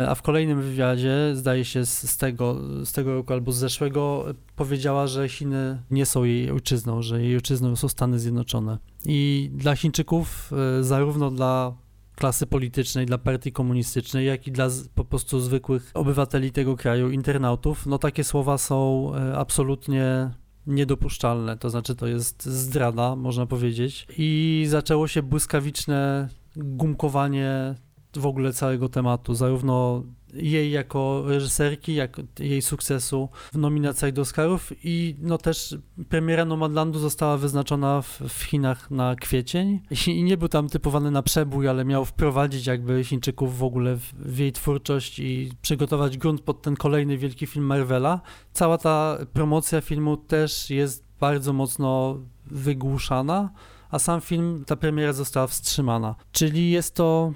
A 0.08 0.14
w 0.14 0.22
kolejnym 0.22 0.62
wywiadzie, 0.62 1.32
zdaje 1.34 1.64
się 1.64 1.86
z, 1.86 2.16
tego, 2.16 2.56
z 2.84 2.92
tego 2.92 3.14
roku 3.14 3.32
albo 3.32 3.52
z 3.52 3.56
zeszłego, 3.56 4.24
powiedziała, 4.56 5.06
że 5.06 5.28
Chiny 5.28 5.82
nie 5.90 6.06
są 6.06 6.24
jej 6.24 6.50
ojczyzną, 6.50 7.02
że 7.02 7.22
jej 7.22 7.34
ojczyzną 7.34 7.76
są 7.76 7.88
Stany 7.88 8.18
Zjednoczone. 8.18 8.78
I 9.04 9.50
dla 9.54 9.76
Chińczyków, 9.76 10.50
e, 10.80 10.84
zarówno 10.84 11.30
dla 11.30 11.74
klasy 12.20 12.46
politycznej, 12.46 13.06
dla 13.06 13.18
partii 13.18 13.52
komunistycznej, 13.52 14.26
jak 14.26 14.46
i 14.46 14.52
dla 14.52 14.68
po 14.94 15.04
prostu 15.04 15.40
zwykłych 15.40 15.90
obywateli 15.94 16.52
tego 16.52 16.76
kraju, 16.76 17.10
internautów, 17.10 17.86
no 17.86 17.98
takie 17.98 18.24
słowa 18.24 18.58
są 18.58 19.10
e, 19.14 19.36
absolutnie 19.38 20.30
niedopuszczalne. 20.66 21.56
To 21.56 21.70
znaczy, 21.70 21.94
to 21.94 22.06
jest 22.06 22.44
zdrada, 22.44 23.16
można 23.16 23.46
powiedzieć. 23.46 24.06
I 24.18 24.64
zaczęło 24.68 25.08
się 25.08 25.22
błyskawiczne 25.22 26.28
gumkowanie 26.56 27.74
w 28.16 28.26
ogóle 28.26 28.52
całego 28.52 28.88
tematu, 28.88 29.34
zarówno 29.34 30.04
jej 30.34 30.70
jako 30.70 31.22
reżyserki, 31.26 31.94
jak 31.94 32.20
jej 32.38 32.62
sukcesu 32.62 33.28
w 33.52 33.58
nominacjach 33.58 34.12
do 34.12 34.22
Oscarów 34.22 34.72
i 34.84 35.16
no 35.18 35.38
też 35.38 35.76
premiera 36.08 36.44
Nomadlandu 36.44 36.98
została 36.98 37.36
wyznaczona 37.36 38.02
w, 38.02 38.20
w 38.28 38.42
Chinach 38.42 38.90
na 38.90 39.16
kwiecień 39.16 39.80
i 40.06 40.22
nie 40.22 40.36
był 40.36 40.48
tam 40.48 40.68
typowany 40.68 41.10
na 41.10 41.22
przebój, 41.22 41.68
ale 41.68 41.84
miał 41.84 42.04
wprowadzić 42.04 42.66
jakby 42.66 43.04
Chińczyków 43.04 43.58
w 43.58 43.62
ogóle 43.62 43.96
w, 43.96 44.14
w 44.14 44.38
jej 44.38 44.52
twórczość 44.52 45.18
i 45.18 45.52
przygotować 45.62 46.18
grunt 46.18 46.40
pod 46.40 46.62
ten 46.62 46.76
kolejny 46.76 47.18
wielki 47.18 47.46
film 47.46 47.66
Marvela. 47.66 48.20
Cała 48.52 48.78
ta 48.78 49.18
promocja 49.32 49.80
filmu 49.80 50.16
też 50.16 50.70
jest 50.70 51.04
bardzo 51.20 51.52
mocno 51.52 52.18
wygłuszana, 52.46 53.50
a 53.90 53.98
sam 53.98 54.20
film, 54.20 54.64
ta 54.66 54.76
premiera 54.76 55.12
została 55.12 55.46
wstrzymana. 55.46 56.14
Czyli 56.32 56.70
jest 56.70 56.94
to 56.94 57.32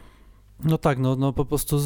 no 0.65 0.79
tak, 0.79 0.99
no, 0.99 1.17
no 1.17 1.33
po 1.33 1.45
prostu 1.45 1.79
z, 1.79 1.85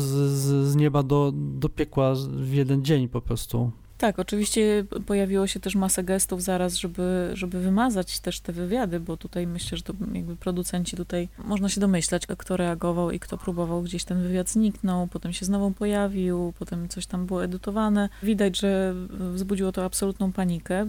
z, 0.68 0.76
nieba 0.76 1.02
do, 1.02 1.32
do 1.34 1.68
piekła 1.68 2.14
w 2.30 2.52
jeden 2.52 2.84
dzień 2.84 3.08
po 3.08 3.20
prostu. 3.20 3.70
Tak, 3.98 4.18
oczywiście 4.18 4.84
pojawiło 5.06 5.46
się 5.46 5.60
też 5.60 5.74
masę 5.74 6.04
gestów 6.04 6.42
zaraz, 6.42 6.74
żeby, 6.74 7.30
żeby 7.32 7.60
wymazać 7.60 8.20
też 8.20 8.40
te 8.40 8.52
wywiady, 8.52 9.00
bo 9.00 9.16
tutaj 9.16 9.46
myślę, 9.46 9.78
że 9.78 9.84
to 9.84 9.94
jakby 10.12 10.36
producenci 10.36 10.96
tutaj, 10.96 11.28
można 11.44 11.68
się 11.68 11.80
domyślać, 11.80 12.26
kto 12.26 12.56
reagował 12.56 13.10
i 13.10 13.20
kto 13.20 13.38
próbował, 13.38 13.82
gdzieś 13.82 14.04
ten 14.04 14.22
wywiad 14.22 14.48
zniknął, 14.48 15.06
potem 15.06 15.32
się 15.32 15.46
znowu 15.46 15.70
pojawił, 15.70 16.52
potem 16.58 16.88
coś 16.88 17.06
tam 17.06 17.26
było 17.26 17.44
edytowane. 17.44 18.08
Widać, 18.22 18.58
że 18.58 18.94
wzbudziło 19.10 19.72
to 19.72 19.84
absolutną 19.84 20.32
panikę. 20.32 20.86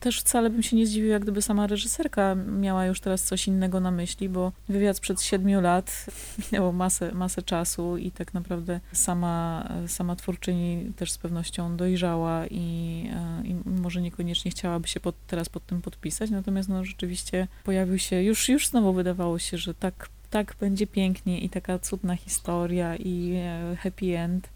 Też 0.00 0.20
wcale 0.20 0.50
bym 0.50 0.62
się 0.62 0.76
nie 0.76 0.86
zdziwił, 0.86 1.10
jak 1.10 1.22
gdyby 1.22 1.42
sama 1.42 1.66
reżyserka 1.66 2.34
miała 2.34 2.86
już 2.86 3.00
teraz 3.00 3.22
coś 3.22 3.48
innego 3.48 3.80
na 3.80 3.90
myśli, 3.90 4.28
bo 4.28 4.52
wywiad 4.68 4.96
sprzed 4.96 5.22
siedmiu 5.22 5.60
lat 5.60 6.06
minęło 6.52 6.72
masę, 6.72 7.12
masę 7.14 7.42
czasu 7.42 7.96
i 7.96 8.10
tak 8.10 8.34
naprawdę 8.34 8.80
sama, 8.92 9.68
sama 9.86 10.16
twórczyni 10.16 10.92
też 10.96 11.12
z 11.12 11.18
pewnością 11.18 11.76
dojrzała 11.76 12.39
i, 12.46 13.04
e, 13.14 13.42
i 13.46 13.54
może 13.80 14.00
niekoniecznie 14.02 14.50
chciałaby 14.50 14.88
się 14.88 15.00
pod, 15.00 15.14
teraz 15.26 15.48
pod 15.48 15.66
tym 15.66 15.82
podpisać, 15.82 16.30
natomiast 16.30 16.68
no 16.68 16.84
rzeczywiście 16.84 17.48
pojawił 17.64 17.98
się, 17.98 18.22
już, 18.22 18.48
już 18.48 18.68
znowu 18.68 18.92
wydawało 18.92 19.38
się, 19.38 19.58
że 19.58 19.74
tak, 19.74 20.08
tak 20.30 20.56
będzie 20.60 20.86
pięknie 20.86 21.40
i 21.40 21.48
taka 21.48 21.78
cudna 21.78 22.16
historia 22.16 22.96
i 22.96 23.34
e, 23.36 23.76
happy 23.76 24.18
end, 24.18 24.48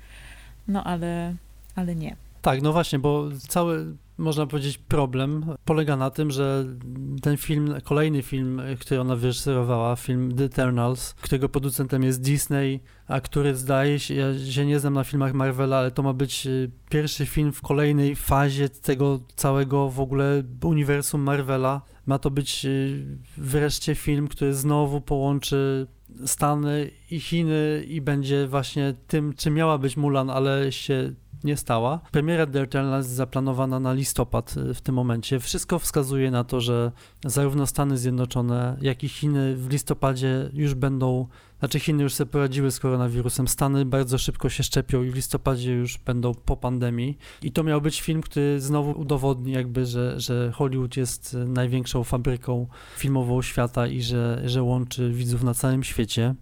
no 0.69 0.85
ale, 0.85 1.35
ale 1.75 1.95
nie. 1.95 2.17
Tak, 2.43 2.63
no 2.63 2.73
właśnie, 2.73 2.99
bo 2.99 3.29
cały 3.49 3.97
można 4.19 4.47
powiedzieć, 4.47 4.79
problem 4.79 5.45
polega 5.65 5.97
na 5.97 6.11
tym, 6.11 6.31
że 6.31 6.65
ten 7.23 7.37
film, 7.37 7.75
kolejny 7.85 8.23
film, 8.23 8.63
który 8.81 9.01
ona 9.01 9.17
wyreżyserowała, 9.17 9.97
film 9.97 10.37
The 10.37 10.45
Eternals, 10.45 11.15
którego 11.15 11.49
producentem 11.49 12.03
jest 12.03 12.23
Disney, 12.23 12.81
a 13.09 13.21
który 13.21 13.55
zdaje 13.55 13.99
się, 13.99 14.15
ja 14.15 14.27
się 14.51 14.67
nie 14.67 14.79
znam 14.79 14.95
na 14.95 15.05
filmach 15.05 15.35
Marvela, 15.35 15.77
ale 15.77 15.91
to 15.91 16.03
ma 16.03 16.13
być 16.13 16.47
y, 16.47 16.71
pierwszy 16.91 17.27
film 17.27 17.53
w 17.53 17.63
kolejnej 17.63 18.17
fazie 18.17 18.69
tego 18.69 19.21
całego 19.37 19.91
w 19.91 20.01
ogóle 20.01 20.43
uniwersum 20.63 21.21
Marvela. 21.21 21.83
Ma 22.07 22.19
to 22.19 22.31
być 22.31 22.65
y, 22.65 23.19
wreszcie 23.37 23.95
film, 23.95 24.29
który 24.29 24.55
znowu 24.55 25.01
połączy 25.01 25.87
Stany 26.27 26.91
i 27.11 27.21
Chiny 27.21 27.85
i 27.89 28.01
będzie 28.01 28.47
właśnie 28.47 28.95
tym, 29.07 29.35
czym 29.35 29.55
miała 29.55 29.79
być 29.79 29.97
Mulan, 29.97 30.31
ale 30.31 30.73
się 30.73 31.15
nie 31.45 31.57
stała. 31.57 32.01
Premiera 32.13 32.47
The 32.47 32.63
Eternals 32.63 33.07
zaplanowana 33.07 33.81
na 33.81 33.93
listopad 33.93 34.57
y, 34.57 34.75
w 34.75 34.81
tym 34.81 34.95
momencie. 34.95 35.41
Wszystko 35.41 35.79
wskazuje 35.79 36.31
na 36.31 36.45
to, 36.45 36.61
że 36.61 36.93
zarówno 37.25 37.67
Stany 37.67 37.99
Zjednoczone, 37.99 38.77
jak 38.81 39.05
i 39.05 39.09
Chiny 39.09 39.57
w 39.57 39.71
listopadzie 39.71 40.51
już 40.53 40.75
będą, 40.75 41.27
znaczy 41.59 41.81
Chiny 41.81 42.03
już 42.03 42.15
sobie 42.15 42.31
poradziły 42.31 42.71
z 42.71 42.81
koronawirusem, 42.81 43.49
Stany 43.49 43.85
bardzo 43.85 44.19
szybko 44.19 44.49
się 44.49 44.63
szczepią 44.63 45.03
i 45.03 45.11
w 45.11 45.15
listopadzie 45.15 45.73
już 45.73 45.99
będą 45.99 46.35
po 46.35 46.57
pandemii. 46.57 47.19
I 47.43 47.53
to 47.53 47.65
miał 47.65 47.81
być 47.81 48.01
film, 48.01 48.21
który 48.21 48.61
znowu 48.61 49.01
udowodni 49.01 49.53
jakby, 49.53 49.87
że, 49.87 50.21
że 50.21 50.53
Hollywood 50.53 50.97
jest 50.97 51.37
największą 51.47 52.05
fabryką 52.05 52.67
filmową 52.97 53.43
świata 53.43 53.87
i 53.87 54.03
że, 54.03 54.43
że 54.45 54.63
łączy 54.63 55.13
widzów 55.13 55.43
na 55.43 55.55
całym 55.55 55.85
świecie. 55.85 56.35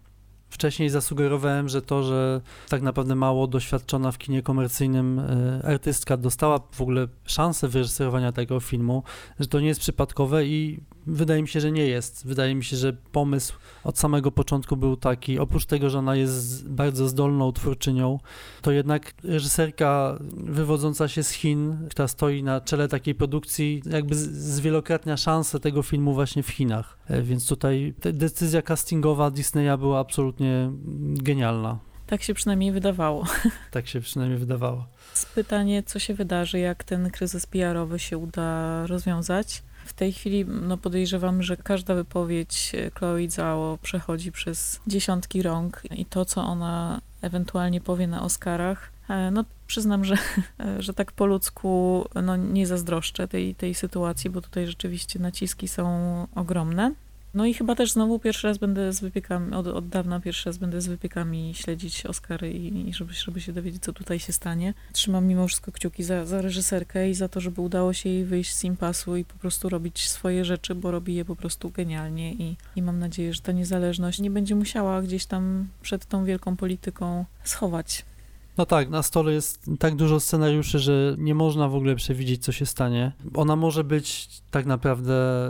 Wcześniej 0.52 0.90
zasugerowałem, 0.90 1.68
że 1.68 1.82
to, 1.82 2.02
że 2.02 2.40
tak 2.68 2.82
naprawdę 2.82 3.14
mało 3.14 3.46
doświadczona 3.46 4.12
w 4.12 4.18
kinie 4.18 4.42
komercyjnym 4.42 5.18
e, 5.18 5.66
artystka 5.66 6.16
dostała 6.16 6.60
w 6.72 6.80
ogóle 6.80 7.08
szansę 7.24 7.68
wyreżyserowania 7.68 8.32
tego 8.32 8.60
filmu, 8.60 9.02
że 9.40 9.46
to 9.46 9.60
nie 9.60 9.66
jest 9.66 9.80
przypadkowe 9.80 10.46
i 10.46 10.80
wydaje 11.06 11.42
mi 11.42 11.48
się, 11.48 11.60
że 11.60 11.72
nie 11.72 11.86
jest. 11.86 12.26
Wydaje 12.26 12.54
mi 12.54 12.64
się, 12.64 12.76
że 12.76 12.92
pomysł 12.92 13.54
od 13.84 13.98
samego 13.98 14.32
początku 14.32 14.76
był 14.76 14.96
taki, 14.96 15.38
oprócz 15.38 15.66
tego, 15.66 15.90
że 15.90 15.98
ona 15.98 16.16
jest 16.16 16.68
bardzo 16.68 17.08
zdolną 17.08 17.52
twórczynią, 17.52 18.18
to 18.62 18.72
jednak 18.72 19.14
reżyserka 19.24 20.18
wywodząca 20.36 21.08
się 21.08 21.22
z 21.22 21.30
Chin, 21.30 21.88
która 21.90 22.08
stoi 22.08 22.42
na 22.42 22.60
czele 22.60 22.88
takiej 22.88 23.14
produkcji, 23.14 23.82
jakby 23.90 24.14
zwielokrotnia 24.14 25.16
szansę 25.16 25.60
tego 25.60 25.82
filmu 25.82 26.14
właśnie 26.14 26.42
w 26.42 26.48
Chinach. 26.48 26.98
E, 27.08 27.22
więc 27.22 27.48
tutaj 27.48 27.94
decyzja 28.00 28.62
castingowa 28.62 29.30
Disneya 29.30 29.78
była 29.78 29.98
absolutnie 29.98 30.70
genialna. 31.22 31.91
Tak 32.12 32.22
się 32.22 32.34
przynajmniej 32.34 32.72
wydawało. 32.72 33.26
Tak 33.70 33.88
się 33.88 34.00
przynajmniej 34.00 34.38
wydawało. 34.38 34.86
Pytanie, 35.34 35.82
co 35.82 35.98
się 35.98 36.14
wydarzy, 36.14 36.58
jak 36.58 36.84
ten 36.84 37.10
kryzys 37.10 37.46
PR-owy 37.46 37.98
się 37.98 38.18
uda 38.18 38.86
rozwiązać. 38.86 39.62
W 39.84 39.92
tej 39.92 40.12
chwili 40.12 40.44
no, 40.44 40.76
podejrzewam, 40.76 41.42
że 41.42 41.56
każda 41.56 41.94
wypowiedź 41.94 42.72
Chloe 42.94 43.30
Zhao 43.30 43.78
przechodzi 43.82 44.32
przez 44.32 44.80
dziesiątki 44.86 45.42
rąk 45.42 45.82
i 45.90 46.06
to, 46.06 46.24
co 46.24 46.44
ona 46.44 47.00
ewentualnie 47.22 47.80
powie 47.80 48.06
na 48.06 48.22
Oscarach, 48.22 48.90
e, 49.08 49.30
no 49.30 49.44
przyznam, 49.66 50.04
że, 50.04 50.16
że 50.78 50.94
tak 50.94 51.12
po 51.12 51.26
ludzku 51.26 52.04
no, 52.22 52.36
nie 52.36 52.66
zazdroszczę 52.66 53.28
tej, 53.28 53.54
tej 53.54 53.74
sytuacji, 53.74 54.30
bo 54.30 54.40
tutaj 54.40 54.66
rzeczywiście 54.66 55.18
naciski 55.18 55.68
są 55.68 56.26
ogromne. 56.34 56.92
No 57.34 57.46
i 57.46 57.54
chyba 57.54 57.74
też 57.74 57.92
znowu 57.92 58.18
pierwszy 58.18 58.46
raz 58.46 58.58
będę 58.58 58.92
z 58.92 59.00
wypiekami, 59.00 59.54
od, 59.54 59.66
od 59.66 59.88
dawna 59.88 60.20
pierwszy 60.20 60.48
raz 60.48 60.58
będę 60.58 60.80
z 60.80 60.86
wypiekami 60.86 61.54
śledzić 61.54 62.06
Oscary 62.06 62.52
i, 62.52 62.88
i 62.88 62.94
żeby, 62.94 63.12
żeby 63.12 63.40
się 63.40 63.52
dowiedzieć, 63.52 63.82
co 63.82 63.92
tutaj 63.92 64.18
się 64.18 64.32
stanie. 64.32 64.74
Trzymam 64.92 65.26
mimo 65.26 65.48
wszystko 65.48 65.72
kciuki 65.72 66.04
za, 66.04 66.26
za 66.26 66.42
reżyserkę 66.42 67.10
i 67.10 67.14
za 67.14 67.28
to, 67.28 67.40
żeby 67.40 67.60
udało 67.60 67.92
się 67.92 68.08
jej 68.08 68.24
wyjść 68.24 68.54
z 68.54 68.64
impasu 68.64 69.16
i 69.16 69.24
po 69.24 69.34
prostu 69.34 69.68
robić 69.68 70.08
swoje 70.08 70.44
rzeczy, 70.44 70.74
bo 70.74 70.90
robi 70.90 71.14
je 71.14 71.24
po 71.24 71.36
prostu 71.36 71.70
genialnie 71.70 72.32
i, 72.32 72.56
i 72.76 72.82
mam 72.82 72.98
nadzieję, 72.98 73.34
że 73.34 73.40
ta 73.40 73.52
niezależność 73.52 74.20
nie 74.20 74.30
będzie 74.30 74.54
musiała 74.54 75.02
gdzieś 75.02 75.26
tam 75.26 75.68
przed 75.82 76.06
tą 76.06 76.24
wielką 76.24 76.56
polityką 76.56 77.24
schować. 77.44 78.04
No 78.58 78.66
tak, 78.66 78.90
na 78.90 79.02
stole 79.02 79.32
jest 79.32 79.70
tak 79.78 79.96
dużo 79.96 80.20
scenariuszy, 80.20 80.78
że 80.78 81.14
nie 81.18 81.34
można 81.34 81.68
w 81.68 81.74
ogóle 81.74 81.96
przewidzieć, 81.96 82.44
co 82.44 82.52
się 82.52 82.66
stanie. 82.66 83.12
Ona 83.34 83.56
może 83.56 83.84
być 83.84 84.28
tak 84.50 84.66
naprawdę 84.66 85.48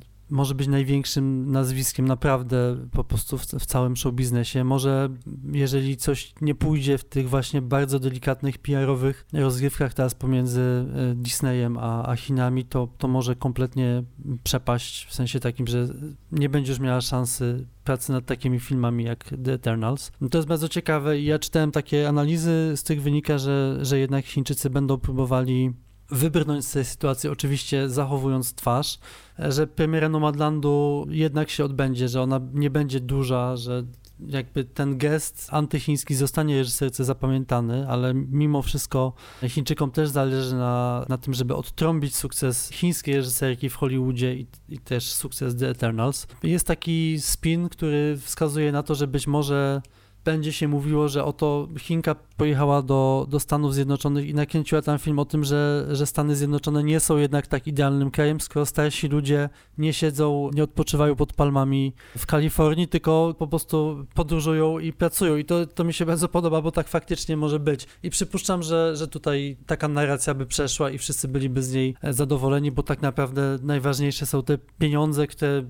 y, 0.00 0.13
może 0.30 0.54
być 0.54 0.68
największym 0.68 1.52
nazwiskiem 1.52 2.08
naprawdę 2.08 2.76
po 2.92 3.04
prostu 3.04 3.38
w, 3.38 3.42
w 3.44 3.66
całym 3.66 3.96
show 3.96 4.14
biznesie. 4.14 4.64
Może 4.64 5.08
jeżeli 5.52 5.96
coś 5.96 6.34
nie 6.40 6.54
pójdzie 6.54 6.98
w 6.98 7.04
tych 7.04 7.28
właśnie 7.28 7.62
bardzo 7.62 7.98
delikatnych 7.98 8.58
PR-owych 8.58 9.26
rozgrywkach 9.32 9.94
teraz 9.94 10.14
pomiędzy 10.14 10.60
e, 10.60 11.14
Disneyem 11.14 11.78
a, 11.78 12.06
a 12.06 12.16
Chinami, 12.16 12.64
to, 12.64 12.88
to 12.98 13.08
może 13.08 13.36
kompletnie 13.36 14.02
przepaść 14.44 15.06
w 15.06 15.14
sensie 15.14 15.40
takim, 15.40 15.66
że 15.66 15.88
nie 16.32 16.48
będziesz 16.48 16.80
miała 16.80 17.00
szansy 17.00 17.66
pracy 17.84 18.12
nad 18.12 18.26
takimi 18.26 18.60
filmami 18.60 19.04
jak 19.04 19.24
The 19.44 19.52
Eternals. 19.52 20.12
No 20.20 20.28
to 20.28 20.38
jest 20.38 20.48
bardzo 20.48 20.68
ciekawe 20.68 21.18
i 21.18 21.24
ja 21.24 21.38
czytałem 21.38 21.70
takie 21.70 22.08
analizy, 22.08 22.72
z 22.76 22.82
tych 22.82 23.02
wynika, 23.02 23.38
że, 23.38 23.78
że 23.82 23.98
jednak 23.98 24.24
Chińczycy 24.24 24.70
będą 24.70 24.98
próbowali 24.98 25.72
wybrnąć 26.10 26.64
z 26.64 26.72
tej 26.72 26.84
sytuacji, 26.84 27.30
oczywiście 27.30 27.88
zachowując 27.88 28.54
twarz, 28.54 28.98
że 29.38 29.66
premiera 29.66 30.08
Nomadlandu 30.08 31.06
jednak 31.08 31.50
się 31.50 31.64
odbędzie, 31.64 32.08
że 32.08 32.22
ona 32.22 32.40
nie 32.54 32.70
będzie 32.70 33.00
duża, 33.00 33.56
że 33.56 33.84
jakby 34.26 34.64
ten 34.64 34.98
gest 34.98 35.48
antychiński 35.50 36.14
zostanie 36.14 36.58
reżyserce 36.58 37.04
zapamiętany, 37.04 37.88
ale 37.88 38.14
mimo 38.14 38.62
wszystko 38.62 39.12
Chińczykom 39.48 39.90
też 39.90 40.08
zależy 40.08 40.54
na, 40.54 41.06
na 41.08 41.18
tym, 41.18 41.34
żeby 41.34 41.54
odtrąbić 41.54 42.16
sukces 42.16 42.70
chińskiej 42.70 43.16
reżyserki 43.16 43.68
w 43.68 43.76
Hollywoodzie 43.76 44.34
i, 44.34 44.46
i 44.68 44.78
też 44.78 45.12
sukces 45.12 45.56
The 45.56 45.68
Eternals. 45.68 46.26
Jest 46.42 46.66
taki 46.66 47.16
spin, 47.20 47.68
który 47.68 48.18
wskazuje 48.22 48.72
na 48.72 48.82
to, 48.82 48.94
że 48.94 49.06
być 49.06 49.26
może 49.26 49.82
będzie 50.24 50.52
się 50.52 50.68
mówiło, 50.68 51.08
że 51.08 51.24
oto 51.24 51.68
Chinka 51.78 52.16
pojechała 52.36 52.82
do, 52.82 53.26
do 53.30 53.40
Stanów 53.40 53.74
Zjednoczonych 53.74 54.28
i 54.28 54.34
nakręciła 54.34 54.82
tam 54.82 54.98
film 54.98 55.18
o 55.18 55.24
tym, 55.24 55.44
że, 55.44 55.86
że 55.92 56.06
Stany 56.06 56.36
Zjednoczone 56.36 56.84
nie 56.84 57.00
są 57.00 57.16
jednak 57.16 57.46
tak 57.46 57.66
idealnym 57.66 58.10
krajem, 58.10 58.40
skoro 58.40 58.66
starsi 58.66 59.08
ludzie 59.08 59.48
nie 59.78 59.92
siedzą, 59.92 60.50
nie 60.54 60.62
odpoczywają 60.64 61.16
pod 61.16 61.32
palmami 61.32 61.92
w 62.18 62.26
Kalifornii, 62.26 62.88
tylko 62.88 63.34
po 63.38 63.46
prostu 63.46 64.06
podróżują 64.14 64.78
i 64.78 64.92
pracują. 64.92 65.36
I 65.36 65.44
to, 65.44 65.66
to 65.66 65.84
mi 65.84 65.94
się 65.94 66.06
bardzo 66.06 66.28
podoba, 66.28 66.62
bo 66.62 66.72
tak 66.72 66.88
faktycznie 66.88 67.36
może 67.36 67.60
być. 67.60 67.86
I 68.02 68.10
przypuszczam, 68.10 68.62
że, 68.62 68.96
że 68.96 69.08
tutaj 69.08 69.56
taka 69.66 69.88
narracja 69.88 70.34
by 70.34 70.46
przeszła 70.46 70.90
i 70.90 70.98
wszyscy 70.98 71.28
byliby 71.28 71.62
z 71.62 71.72
niej 71.72 71.94
zadowoleni, 72.10 72.70
bo 72.72 72.82
tak 72.82 73.02
naprawdę 73.02 73.58
najważniejsze 73.62 74.26
są 74.26 74.42
te 74.42 74.58
pieniądze, 74.78 75.26
które 75.26 75.64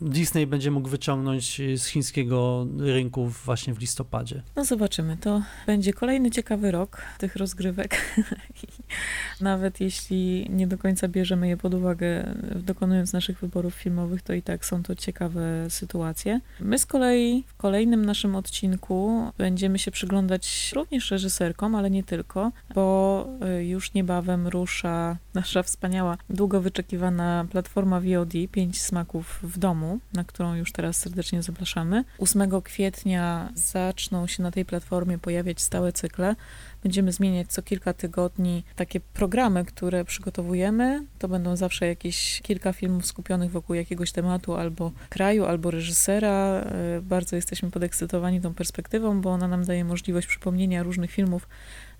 Disney 0.00 0.46
będzie 0.46 0.70
mógł 0.70 0.88
wyciągnąć 0.88 1.60
z 1.76 1.86
chińskiego 1.86 2.66
rynku 2.78 3.26
właśnie 3.26 3.74
w 3.74 3.78
listopadzie. 3.78 4.42
No 4.56 4.64
zobaczymy. 4.64 5.16
To 5.16 5.42
będzie 5.66 5.92
kolejny 5.92 6.30
ciekawy 6.30 6.70
rok 6.70 7.02
tych 7.18 7.36
rozgrywek. 7.36 7.96
Nawet 9.40 9.80
jeśli 9.80 10.46
nie 10.50 10.66
do 10.66 10.78
końca 10.78 11.08
bierzemy 11.08 11.48
je 11.48 11.56
pod 11.56 11.74
uwagę, 11.74 12.34
dokonując 12.54 13.12
naszych 13.12 13.40
wyborów 13.40 13.74
filmowych, 13.74 14.22
to 14.22 14.32
i 14.32 14.42
tak 14.42 14.64
są 14.64 14.82
to 14.82 14.94
ciekawe 14.94 15.70
sytuacje. 15.70 16.40
My 16.60 16.78
z 16.78 16.86
kolei 16.86 17.44
w 17.46 17.56
kolejnym 17.56 18.06
naszym 18.06 18.36
odcinku 18.36 19.30
będziemy 19.38 19.78
się 19.78 19.90
przyglądać 19.90 20.72
również 20.74 21.10
reżyserkom, 21.10 21.74
ale 21.74 21.90
nie 21.90 22.04
tylko, 22.04 22.52
bo 22.74 23.28
y, 23.58 23.64
już 23.64 23.94
niebawem 23.94 24.48
rusza 24.48 25.16
nasza 25.34 25.62
wspaniała, 25.62 26.18
długo 26.30 26.60
wyczekiwana 26.60 27.46
platforma 27.50 28.00
VOD, 28.00 28.32
Pięć 28.52 28.80
smaków 28.80 29.38
w 29.42 29.58
domu 29.58 29.85
na 30.12 30.24
którą 30.24 30.54
już 30.54 30.72
teraz 30.72 30.96
serdecznie 30.96 31.42
zapraszamy. 31.42 32.04
8 32.18 32.62
kwietnia 32.62 33.52
zaczną 33.54 34.26
się 34.26 34.42
na 34.42 34.50
tej 34.50 34.64
platformie 34.64 35.18
pojawiać 35.18 35.60
stałe 35.60 35.92
cykle. 35.92 36.36
Będziemy 36.82 37.12
zmieniać 37.12 37.48
co 37.48 37.62
kilka 37.62 37.92
tygodni 37.92 38.64
takie 38.76 39.00
programy, 39.00 39.64
które 39.64 40.04
przygotowujemy. 40.04 41.04
To 41.18 41.28
będą 41.28 41.56
zawsze 41.56 41.86
jakieś 41.86 42.40
kilka 42.42 42.72
filmów 42.72 43.06
skupionych 43.06 43.50
wokół 43.50 43.76
jakiegoś 43.76 44.12
tematu 44.12 44.54
albo 44.54 44.92
kraju, 45.08 45.44
albo 45.44 45.70
reżysera. 45.70 46.30
E, 46.30 47.00
bardzo 47.02 47.36
jesteśmy 47.36 47.70
podekscytowani 47.70 48.40
tą 48.40 48.54
perspektywą, 48.54 49.20
bo 49.20 49.30
ona 49.30 49.48
nam 49.48 49.64
daje 49.64 49.84
możliwość 49.84 50.26
przypomnienia 50.26 50.82
różnych 50.82 51.10
filmów 51.10 51.48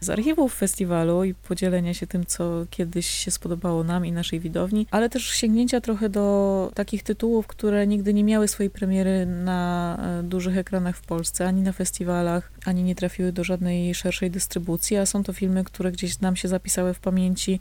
z 0.00 0.10
archiwów 0.10 0.54
festiwalu 0.54 1.24
i 1.24 1.34
podzielenia 1.34 1.94
się 1.94 2.06
tym, 2.06 2.26
co 2.26 2.66
kiedyś 2.70 3.06
się 3.06 3.30
spodobało 3.30 3.84
nam 3.84 4.06
i 4.06 4.12
naszej 4.12 4.40
widowni, 4.40 4.86
ale 4.90 5.08
też 5.08 5.26
sięgnięcia 5.26 5.80
trochę 5.80 6.08
do 6.08 6.70
takich 6.74 7.02
tytułów, 7.02 7.46
które 7.46 7.86
nigdy 7.86 8.14
nie 8.14 8.24
miały 8.24 8.48
swojej 8.48 8.70
premiery 8.70 9.26
na 9.26 9.98
e, 10.20 10.22
dużych 10.22 10.58
ekranach 10.58 10.96
w 10.96 11.02
Polsce, 11.02 11.46
ani 11.46 11.62
na 11.62 11.72
festiwalach, 11.72 12.52
ani 12.64 12.82
nie 12.82 12.94
trafiły 12.94 13.32
do 13.32 13.44
żadnej 13.44 13.94
szerszej 13.94 14.30
dystrybucji, 14.30 14.96
a 14.96 15.06
są 15.06 15.22
to 15.22 15.32
filmy, 15.32 15.64
które 15.64 15.92
gdzieś 15.92 16.20
nam 16.20 16.36
się 16.36 16.48
zapisały 16.48 16.94
w 16.94 17.00
pamięci 17.00 17.60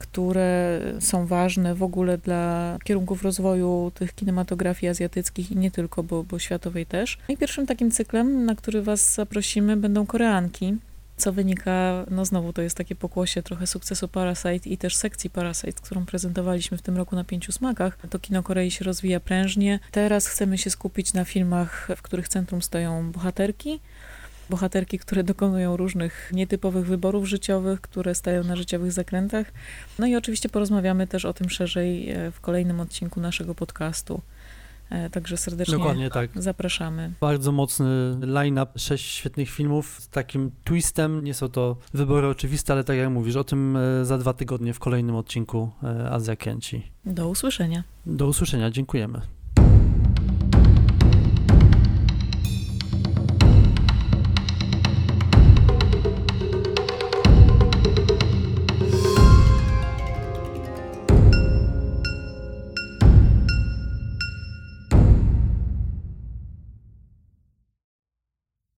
które 0.00 0.80
są 1.00 1.26
ważne 1.26 1.74
w 1.74 1.82
ogóle 1.82 2.18
dla 2.18 2.78
kierunków 2.84 3.22
rozwoju 3.22 3.92
tych 3.94 4.14
kinematografii 4.14 4.90
azjatyckich 4.90 5.52
i 5.52 5.56
nie 5.56 5.70
tylko, 5.70 6.02
bo, 6.02 6.24
bo 6.24 6.38
światowej 6.38 6.86
też. 6.86 7.18
No 7.28 7.34
I 7.34 7.36
pierwszym 7.36 7.66
takim 7.66 7.90
cyklem, 7.90 8.44
na 8.44 8.54
który 8.54 8.82
Was 8.82 9.14
zaprosimy, 9.14 9.76
będą 9.76 10.06
Koreanki 10.06 10.76
co 11.20 11.32
wynika, 11.32 12.06
no 12.10 12.24
znowu 12.24 12.52
to 12.52 12.62
jest 12.62 12.76
takie 12.76 12.94
pokłosie 12.94 13.42
trochę 13.42 13.66
sukcesu 13.66 14.08
Parasite 14.08 14.68
i 14.68 14.78
też 14.78 14.96
sekcji 14.96 15.30
Parasite, 15.30 15.72
którą 15.72 16.06
prezentowaliśmy 16.06 16.78
w 16.78 16.82
tym 16.82 16.96
roku 16.96 17.16
na 17.16 17.24
pięciu 17.24 17.52
smakach. 17.52 17.98
To 18.10 18.18
kino 18.18 18.42
Korei 18.42 18.70
się 18.70 18.84
rozwija 18.84 19.20
prężnie. 19.20 19.78
Teraz 19.90 20.26
chcemy 20.26 20.58
się 20.58 20.70
skupić 20.70 21.12
na 21.12 21.24
filmach, 21.24 21.88
w 21.96 22.02
których 22.02 22.28
centrum 22.28 22.62
stoją 22.62 23.12
bohaterki, 23.12 23.80
bohaterki, 24.50 24.98
które 24.98 25.24
dokonują 25.24 25.76
różnych 25.76 26.30
nietypowych 26.34 26.86
wyborów 26.86 27.28
życiowych, 27.28 27.80
które 27.80 28.14
stają 28.14 28.44
na 28.44 28.56
życiowych 28.56 28.92
zakrętach. 28.92 29.52
No 29.98 30.06
i 30.06 30.16
oczywiście 30.16 30.48
porozmawiamy 30.48 31.06
też 31.06 31.24
o 31.24 31.32
tym 31.34 31.50
szerzej 31.50 32.10
e, 32.10 32.30
w 32.30 32.40
kolejnym 32.40 32.80
odcinku 32.80 33.20
naszego 33.20 33.54
podcastu. 33.54 34.20
E, 34.90 35.10
także 35.10 35.36
serdecznie 35.36 35.78
Dokładnie 35.78 36.10
tak. 36.10 36.30
zapraszamy. 36.34 37.12
Bardzo 37.20 37.52
mocny 37.52 37.86
line-up, 38.20 38.72
sześć 38.76 39.14
świetnych 39.14 39.50
filmów 39.50 39.96
z 40.00 40.08
takim 40.08 40.50
twistem. 40.64 41.24
Nie 41.24 41.34
są 41.34 41.48
to 41.48 41.76
wybory 41.94 42.26
oczywiste, 42.26 42.72
ale 42.72 42.84
tak 42.84 42.96
jak 42.96 43.10
mówisz, 43.10 43.36
o 43.36 43.44
tym 43.44 43.76
e, 43.76 44.04
za 44.04 44.18
dwa 44.18 44.32
tygodnie 44.32 44.74
w 44.74 44.78
kolejnym 44.78 45.16
odcinku 45.16 45.70
Azja 46.10 46.36
Kręci. 46.36 46.82
Do 47.04 47.28
usłyszenia. 47.28 47.84
Do 48.06 48.26
usłyszenia, 48.26 48.70
dziękujemy. 48.70 49.20